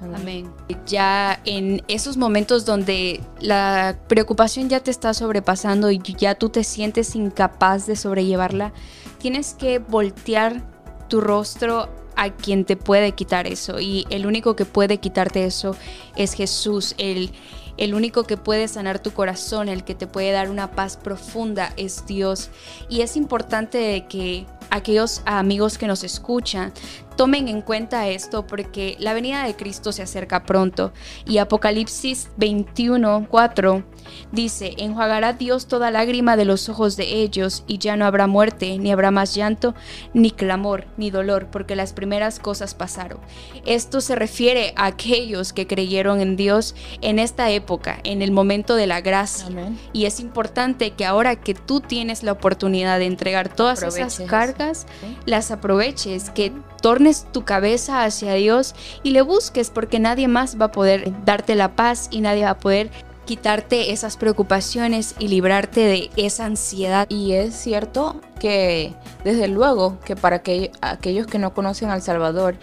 Amén. 0.00 0.52
Ya 0.86 1.40
en 1.44 1.82
esos 1.88 2.16
momentos 2.16 2.64
donde 2.64 3.20
la 3.40 3.98
preocupación 4.06 4.68
ya 4.68 4.80
te 4.80 4.90
está 4.90 5.12
sobrepasando 5.12 5.90
y 5.90 5.98
ya 5.98 6.36
tú 6.36 6.50
te 6.50 6.62
sientes 6.62 7.16
incapaz 7.16 7.86
de 7.86 7.96
sobrellevarla, 7.96 8.72
tienes 9.18 9.54
que 9.54 9.80
voltear 9.80 10.62
tu 11.08 11.20
rostro 11.20 11.88
a 12.16 12.30
quien 12.30 12.64
te 12.64 12.76
puede 12.76 13.12
quitar 13.12 13.46
eso. 13.46 13.80
Y 13.80 14.06
el 14.10 14.26
único 14.26 14.56
que 14.56 14.64
puede 14.64 14.98
quitarte 14.98 15.44
eso 15.44 15.76
es 16.16 16.32
Jesús. 16.32 16.94
El, 16.98 17.32
el 17.76 17.94
único 17.94 18.24
que 18.24 18.36
puede 18.36 18.68
sanar 18.68 19.00
tu 19.00 19.12
corazón, 19.12 19.68
el 19.68 19.84
que 19.84 19.94
te 19.94 20.06
puede 20.06 20.32
dar 20.32 20.50
una 20.50 20.72
paz 20.72 20.96
profunda 20.96 21.72
es 21.76 22.06
Dios. 22.06 22.50
Y 22.88 23.02
es 23.02 23.16
importante 23.16 24.06
que 24.08 24.46
aquellos 24.70 25.22
amigos 25.26 25.78
que 25.78 25.86
nos 25.86 26.04
escuchan 26.04 26.72
tomen 27.18 27.48
en 27.48 27.62
cuenta 27.62 28.06
esto 28.06 28.46
porque 28.46 28.96
la 29.00 29.12
venida 29.12 29.42
de 29.42 29.56
Cristo 29.56 29.90
se 29.90 30.02
acerca 30.02 30.44
pronto 30.44 30.92
y 31.26 31.38
Apocalipsis 31.38 32.30
21, 32.36 33.26
4 33.28 33.84
dice, 34.30 34.74
enjuagará 34.78 35.32
Dios 35.32 35.66
toda 35.66 35.90
lágrima 35.90 36.36
de 36.36 36.44
los 36.44 36.68
ojos 36.68 36.96
de 36.96 37.16
ellos 37.16 37.64
y 37.66 37.78
ya 37.78 37.96
no 37.96 38.06
habrá 38.06 38.28
muerte, 38.28 38.78
ni 38.78 38.92
habrá 38.92 39.10
más 39.10 39.34
llanto, 39.34 39.74
ni 40.14 40.30
clamor, 40.30 40.86
ni 40.96 41.10
dolor, 41.10 41.48
porque 41.50 41.74
las 41.74 41.92
primeras 41.92 42.38
cosas 42.38 42.74
pasaron. 42.74 43.18
Esto 43.66 44.00
se 44.00 44.14
refiere 44.14 44.72
a 44.76 44.86
aquellos 44.86 45.52
que 45.52 45.66
creyeron 45.66 46.20
en 46.20 46.36
Dios 46.36 46.76
en 47.00 47.18
esta 47.18 47.50
época, 47.50 47.98
en 48.04 48.22
el 48.22 48.30
momento 48.30 48.76
de 48.76 48.86
la 48.86 49.00
gracia. 49.00 49.48
Y 49.92 50.04
es 50.04 50.20
importante 50.20 50.92
que 50.92 51.04
ahora 51.04 51.34
que 51.34 51.54
tú 51.54 51.80
tienes 51.80 52.22
la 52.22 52.30
oportunidad 52.30 53.00
de 53.00 53.06
entregar 53.06 53.48
todas 53.48 53.82
esas 53.82 54.20
cargas, 54.28 54.86
las 55.26 55.50
aproveches, 55.50 56.30
que 56.30 56.52
tornes 56.80 57.07
tu 57.32 57.44
cabeza 57.44 58.04
hacia 58.04 58.34
Dios 58.34 58.74
y 59.02 59.10
le 59.10 59.22
busques 59.22 59.70
porque 59.70 59.98
nadie 59.98 60.28
más 60.28 60.60
va 60.60 60.66
a 60.66 60.72
poder 60.72 61.12
darte 61.24 61.54
la 61.54 61.74
paz 61.74 62.08
y 62.10 62.20
nadie 62.20 62.44
va 62.44 62.50
a 62.50 62.58
poder 62.58 62.90
quitarte 63.24 63.92
esas 63.92 64.16
preocupaciones 64.16 65.14
y 65.18 65.28
librarte 65.28 65.80
de 65.80 66.10
esa 66.16 66.46
ansiedad. 66.46 67.06
Y 67.10 67.32
es 67.32 67.54
cierto 67.54 68.20
que 68.40 68.94
desde 69.24 69.48
luego 69.48 69.98
que 70.00 70.16
para 70.16 70.36
aquellos 70.36 71.26
que 71.26 71.38
no 71.38 71.52
conocen 71.52 71.90
al 71.90 72.00
Salvador, 72.00 72.56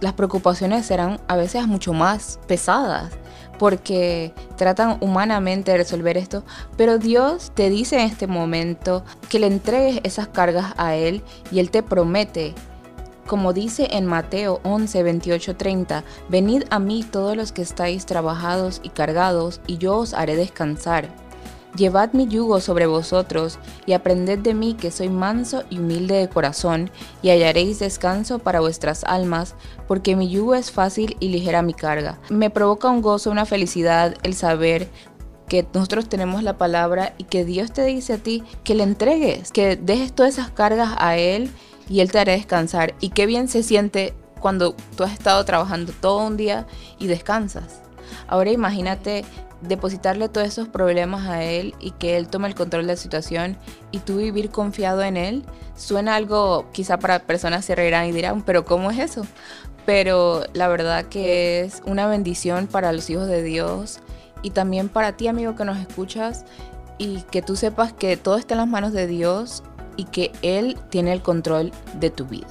las 0.00 0.12
preocupaciones 0.12 0.86
serán 0.86 1.20
a 1.28 1.36
veces 1.36 1.66
mucho 1.66 1.92
más 1.92 2.38
pesadas 2.46 3.12
porque 3.58 4.34
tratan 4.56 4.98
humanamente 5.00 5.70
de 5.70 5.78
resolver 5.78 6.16
esto, 6.16 6.44
pero 6.76 6.98
Dios 6.98 7.52
te 7.54 7.70
dice 7.70 7.96
en 7.96 8.06
este 8.06 8.26
momento 8.26 9.04
que 9.28 9.38
le 9.38 9.46
entregues 9.46 10.00
esas 10.02 10.26
cargas 10.26 10.74
a 10.78 10.96
Él 10.96 11.22
y 11.52 11.60
Él 11.60 11.70
te 11.70 11.82
promete 11.82 12.54
como 13.32 13.54
dice 13.54 13.88
en 13.92 14.04
Mateo 14.04 14.60
11, 14.62 15.04
28, 15.04 15.56
30, 15.56 16.04
Venid 16.28 16.64
a 16.68 16.78
mí 16.78 17.02
todos 17.02 17.34
los 17.34 17.50
que 17.50 17.62
estáis 17.62 18.04
trabajados 18.04 18.82
y 18.82 18.90
cargados, 18.90 19.62
y 19.66 19.78
yo 19.78 19.96
os 19.96 20.12
haré 20.12 20.36
descansar. 20.36 21.08
Llevad 21.74 22.12
mi 22.12 22.28
yugo 22.28 22.60
sobre 22.60 22.84
vosotros, 22.84 23.58
y 23.86 23.94
aprended 23.94 24.40
de 24.40 24.52
mí 24.52 24.74
que 24.74 24.90
soy 24.90 25.08
manso 25.08 25.62
y 25.70 25.78
humilde 25.78 26.16
de 26.16 26.28
corazón, 26.28 26.90
y 27.22 27.30
hallaréis 27.30 27.78
descanso 27.78 28.38
para 28.38 28.60
vuestras 28.60 29.02
almas, 29.02 29.54
porque 29.88 30.14
mi 30.14 30.28
yugo 30.28 30.54
es 30.54 30.70
fácil 30.70 31.16
y 31.18 31.30
ligera 31.30 31.62
mi 31.62 31.72
carga. 31.72 32.18
Me 32.28 32.50
provoca 32.50 32.90
un 32.90 33.00
gozo, 33.00 33.30
una 33.30 33.46
felicidad 33.46 34.14
el 34.24 34.34
saber 34.34 34.90
que 35.48 35.66
nosotros 35.72 36.06
tenemos 36.06 36.42
la 36.42 36.58
palabra 36.58 37.14
y 37.16 37.24
que 37.24 37.46
Dios 37.46 37.72
te 37.72 37.84
dice 37.84 38.12
a 38.12 38.18
ti 38.18 38.44
que 38.62 38.74
le 38.74 38.82
entregues, 38.82 39.52
que 39.52 39.76
dejes 39.76 40.12
todas 40.12 40.34
esas 40.34 40.50
cargas 40.50 40.94
a 40.98 41.16
Él 41.16 41.50
y 41.92 42.00
Él 42.00 42.10
te 42.10 42.18
hará 42.18 42.32
descansar. 42.32 42.94
Y 43.00 43.10
qué 43.10 43.26
bien 43.26 43.48
se 43.48 43.62
siente 43.62 44.14
cuando 44.40 44.74
tú 44.96 45.04
has 45.04 45.12
estado 45.12 45.44
trabajando 45.44 45.92
todo 46.00 46.26
un 46.26 46.38
día 46.38 46.66
y 46.98 47.06
descansas. 47.06 47.82
Ahora 48.28 48.50
imagínate 48.50 49.26
depositarle 49.60 50.30
todos 50.30 50.46
esos 50.46 50.68
problemas 50.68 51.28
a 51.28 51.44
Él 51.44 51.74
y 51.80 51.90
que 51.90 52.16
Él 52.16 52.28
tome 52.28 52.48
el 52.48 52.54
control 52.54 52.86
de 52.86 52.94
la 52.94 52.96
situación 52.96 53.58
y 53.90 53.98
tú 53.98 54.16
vivir 54.16 54.48
confiado 54.48 55.02
en 55.02 55.18
Él. 55.18 55.44
Suena 55.76 56.16
algo, 56.16 56.64
quizá 56.72 56.98
para 56.98 57.18
personas 57.18 57.66
se 57.66 57.74
reirán 57.74 58.06
y 58.06 58.12
dirán, 58.12 58.40
pero 58.40 58.64
¿cómo 58.64 58.90
es 58.90 58.98
eso? 58.98 59.26
Pero 59.84 60.44
la 60.54 60.68
verdad 60.68 61.04
que 61.04 61.60
es 61.60 61.82
una 61.84 62.06
bendición 62.06 62.68
para 62.68 62.90
los 62.94 63.10
hijos 63.10 63.26
de 63.26 63.42
Dios 63.42 64.00
y 64.40 64.50
también 64.50 64.88
para 64.88 65.12
ti, 65.12 65.28
amigo, 65.28 65.56
que 65.56 65.66
nos 65.66 65.76
escuchas 65.76 66.46
y 66.96 67.20
que 67.30 67.42
tú 67.42 67.54
sepas 67.54 67.92
que 67.92 68.16
todo 68.16 68.36
está 68.36 68.54
en 68.54 68.58
las 68.60 68.68
manos 68.68 68.94
de 68.94 69.06
Dios 69.06 69.62
y 69.96 70.04
que 70.04 70.32
Él 70.42 70.76
tiene 70.90 71.12
el 71.12 71.22
control 71.22 71.72
de 71.94 72.10
tu 72.10 72.26
vida. 72.26 72.48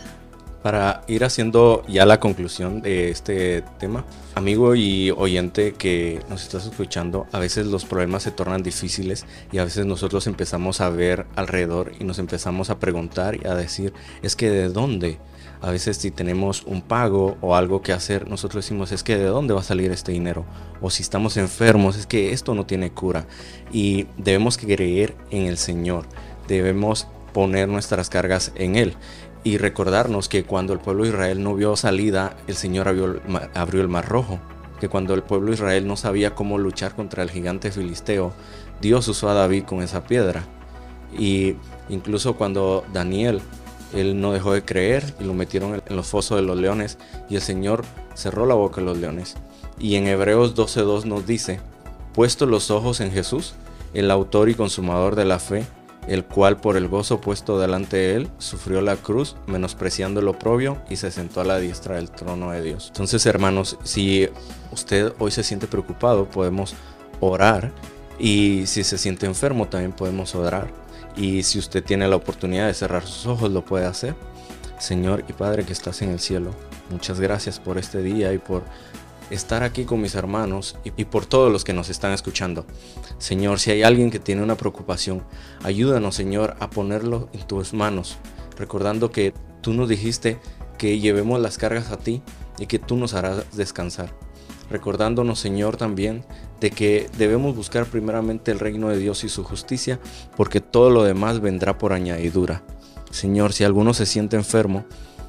Para 0.62 1.02
ir 1.08 1.24
haciendo 1.24 1.84
ya 1.88 2.06
la 2.06 2.20
conclusión 2.20 2.84
de 2.84 3.10
este 3.10 3.64
tema, 3.80 4.06
amigo 4.36 4.76
y 4.76 5.10
oyente 5.10 5.74
que 5.74 6.22
nos 6.30 6.44
estás 6.44 6.68
escuchando, 6.68 7.26
a 7.32 7.40
veces 7.40 7.66
los 7.66 7.84
problemas 7.84 8.22
se 8.22 8.30
tornan 8.30 8.62
difíciles 8.62 9.26
y 9.52 9.58
a 9.58 9.64
veces 9.64 9.88
nosotros 9.88 10.28
empezamos 10.28 10.80
a 10.80 10.90
ver 10.90 11.26
alrededor 11.36 11.94
y 12.00 12.04
nos 12.04 12.20
empezamos 12.20 12.70
a 12.70 12.78
preguntar 12.78 13.38
y 13.44 13.48
a 13.48 13.56
decir, 13.56 13.92
es 14.22 14.36
que 14.36 14.52
de 14.52 14.70
dónde? 14.70 15.18
A 15.62 15.72
veces 15.72 15.98
si 15.98 16.12
tenemos 16.12 16.64
un 16.64 16.84
pago 16.84 17.38
o 17.42 17.56
algo 17.56 17.82
que 17.82 17.94
hacer, 17.94 18.28
nosotros 18.28 18.64
decimos, 18.64 18.92
es 18.92 19.02
que 19.04 19.18
de 19.18 19.26
dónde 19.26 19.56
va 19.56 19.62
a 19.62 19.64
salir 19.64 19.92
este 19.92 20.12
dinero? 20.12 20.46
O 20.80 20.92
si 20.92 21.02
estamos 21.02 21.38
enfermos, 21.38 21.98
es 21.98 22.06
que 22.06 22.34
esto 22.34 22.54
no 22.54 22.68
tiene 22.68 22.92
cura. 22.92 23.26
Y 23.72 24.06
debemos 24.18 24.58
creer 24.58 25.16
en 25.32 25.48
el 25.48 25.58
Señor, 25.58 26.06
debemos 26.48 27.08
poner 27.34 27.68
nuestras 27.68 28.10
cargas 28.10 28.52
en 28.56 28.76
Él 28.76 28.96
y 29.44 29.58
recordarnos 29.58 30.30
que 30.30 30.44
cuando 30.44 30.74
el 30.74 30.80
pueblo 30.80 31.04
de 31.04 31.10
Israel 31.10 31.44
no 31.44 31.56
vio 31.56 31.76
salida, 31.76 32.38
el 32.48 32.56
Señor 32.56 32.88
abrió 32.88 33.82
el, 33.82 33.88
mar, 33.88 34.08
rojo. 34.08 34.40
Que 34.80 34.88
cuando 34.88 35.14
el 35.14 35.24
pueblo 35.24 35.48
de 35.48 35.56
Israel 35.56 35.88
no 35.88 35.98
sabía 35.98 36.36
cómo 36.36 36.58
luchar 36.58 36.96
contra 36.96 37.24
el 37.24 37.32
gigante 37.32 37.72
filisteo, 37.72 38.34
Dios 38.82 39.08
usó 39.08 39.30
a 39.30 39.34
David 39.34 39.64
con 39.64 39.82
esa 39.82 40.04
piedra. 40.04 40.44
Y 41.18 41.56
incluso 41.90 42.36
cuando 42.36 42.84
Daniel, 42.94 43.42
él 43.94 44.22
no 44.22 44.32
dejó 44.32 44.54
de 44.54 44.64
creer 44.64 45.14
y 45.20 45.24
lo 45.24 45.34
metieron 45.34 45.82
en 45.86 45.96
los 45.96 46.08
fosos 46.08 46.38
de 46.38 46.44
los 46.44 46.58
leones 46.58 46.98
y 47.30 47.36
el 47.36 47.42
Señor 47.42 47.84
cerró 48.14 48.46
la 48.46 48.56
boca 48.56 48.82
de 48.82 48.88
los 48.88 48.98
leones. 48.98 49.36
Y 49.80 49.96
en 49.96 50.08
Hebreos 50.08 50.56
12.2 50.56 51.06
nos 51.06 51.26
dice, 51.26 51.60
puesto 52.14 52.46
los 52.46 52.72
ojos 52.72 53.02
en 53.02 53.12
Jesús, 53.12 53.56
el 53.94 54.10
autor 54.12 54.50
y 54.50 54.56
consumador 54.56 55.16
de 55.16 55.26
la 55.26 55.40
fe, 55.40 55.66
el 56.08 56.26
cual 56.26 56.58
por 56.58 56.78
el 56.78 56.88
gozo 56.88 57.22
puesto 57.22 57.60
delante 57.60 57.98
de 57.98 58.16
él 58.16 58.30
sufrió 58.38 58.82
la 58.82 58.96
cruz, 58.96 59.36
menospreciando 59.48 60.22
lo 60.22 60.38
propio 60.38 60.82
y 60.90 60.96
se 60.96 61.12
sentó 61.12 61.42
a 61.42 61.46
la 61.46 61.60
diestra 61.60 61.96
del 61.96 62.10
trono 62.10 62.52
de 62.52 62.62
Dios. 62.62 62.88
Entonces, 62.88 63.26
hermanos, 63.26 63.78
si 63.84 64.28
usted 64.72 65.14
hoy 65.20 65.32
se 65.32 65.44
siente 65.44 65.68
preocupado, 65.68 66.30
podemos 66.30 66.74
orar 67.20 67.72
y 68.20 68.64
si 68.68 68.84
se 68.84 68.98
siente 68.98 69.26
enfermo, 69.26 69.68
también 69.68 69.94
podemos 69.94 70.36
orar. 70.36 70.68
Y 71.16 71.44
si 71.44 71.60
usted 71.60 71.84
tiene 71.84 72.08
la 72.08 72.16
oportunidad 72.16 72.68
de 72.68 72.74
cerrar 72.74 73.06
sus 73.06 73.26
ojos, 73.26 73.52
lo 73.52 73.64
puede 73.66 73.86
hacer. 73.86 74.16
Señor 74.80 75.24
y 75.28 75.34
Padre 75.34 75.64
que 75.64 75.74
estás 75.74 76.02
en 76.02 76.10
el 76.10 76.20
cielo, 76.20 76.52
muchas 76.90 77.20
gracias 77.20 77.60
por 77.60 77.78
este 77.78 78.02
día 78.02 78.34
y 78.34 78.40
por 78.40 78.64
estar 79.30 79.64
aquí 79.64 79.86
con 79.86 80.02
mis 80.02 80.16
hermanos 80.16 80.78
y, 80.84 81.06
por 81.06 81.26
todos 81.26 81.52
los 81.52 81.64
que 81.64 81.74
nos 81.74 81.90
están 81.90 82.12
escuchando. 82.12 82.66
Señor, 83.18 83.60
si 83.60 83.72
hay 83.72 83.84
alguien 83.84 84.12
que 84.12 84.20
tiene 84.20 84.44
una 84.44 84.56
preocupación, 84.56 85.24
ayúdanos, 85.64 86.16
Señor, 86.16 86.56
a 86.60 86.70
ponerlo 86.70 87.30
en 87.34 87.46
tus 87.48 87.74
manos, 87.74 88.18
recordando 88.58 89.12
que 89.12 89.34
tú 89.62 89.74
nos 89.74 89.90
dijiste 89.90 90.40
que 90.78 91.00
llevemos 91.00 91.40
las 91.40 91.58
cargas 91.58 91.92
a 91.92 91.98
ti 91.98 92.22
y 92.60 92.66
que 92.66 92.80
tú 92.80 92.98
nos 92.98 93.14
harás 93.14 93.56
descansar. 93.56 94.14
Recordándonos, 94.70 95.40
Señor, 95.40 95.78
también 95.78 96.24
de 96.60 96.72
que 96.72 97.10
debemos 97.18 97.56
buscar 97.56 97.86
primeramente 97.86 98.52
el 98.52 98.60
reino 98.60 98.90
de 98.90 98.98
Dios 98.98 99.24
y 99.24 99.30
su 99.30 99.44
justicia, 99.44 100.00
porque 100.38 100.62
todo 100.62 100.90
lo 100.90 101.04
demás 101.04 101.42
vendrá 101.42 101.78
por 101.78 101.92
añadidura. 101.92 102.64
Señor, 103.12 103.52
si 103.52 103.64
alguno 103.64 103.94
se 103.94 104.06
siente 104.06 104.38
enfermo, 104.38 104.86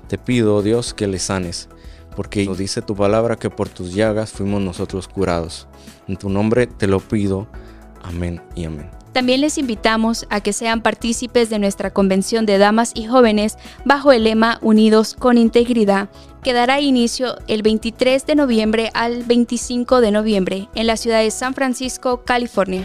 te 0.09 0.18
pido, 0.18 0.62
Dios, 0.62 0.94
que 0.94 1.09
le 1.09 1.18
sanes 1.18 1.68
porque 2.14 2.44
nos 2.44 2.59
dice 2.59 2.83
tu 2.83 2.94
palabra 2.94 3.37
que 3.37 3.51
por 3.51 3.68
tus 3.68 3.94
llagas 3.94 4.33
fuimos 4.33 4.61
nosotros 4.61 5.09
curados. 5.09 5.66
En 6.09 6.16
tu 6.16 6.29
nombre 6.29 6.66
te 6.66 6.87
lo 6.87 7.01
pido. 7.01 7.46
Amén 8.03 8.42
y 8.55 8.64
amén. 8.64 8.90
También 9.12 9.42
les 9.42 9.59
invitamos 9.59 10.27
a 10.31 10.40
que 10.40 10.55
sean 10.55 10.81
partícipes 10.81 11.51
de 11.51 11.59
nuestra 11.59 11.92
convención 11.92 12.46
de 12.46 12.57
damas 12.57 12.92
y 12.94 13.05
jóvenes 13.05 13.59
bajo 13.85 14.11
el 14.12 14.25
lema 14.25 14.59
Unidos 14.62 15.14
con 15.18 15.37
Integridad, 15.37 16.09
que 16.42 16.55
dará 16.55 16.81
inicio 16.81 17.37
el 17.46 17.62
23 17.62 18.25
de 18.27 18.35
noviembre 18.35 18.90
al 18.94 19.22
25 19.25 20.01
de 20.01 20.11
noviembre 20.11 20.68
en 20.75 20.87
la 20.87 20.96
ciudad 20.96 21.20
de 21.20 21.31
San 21.31 21.55
Francisco, 21.55 22.22
California. 22.25 22.83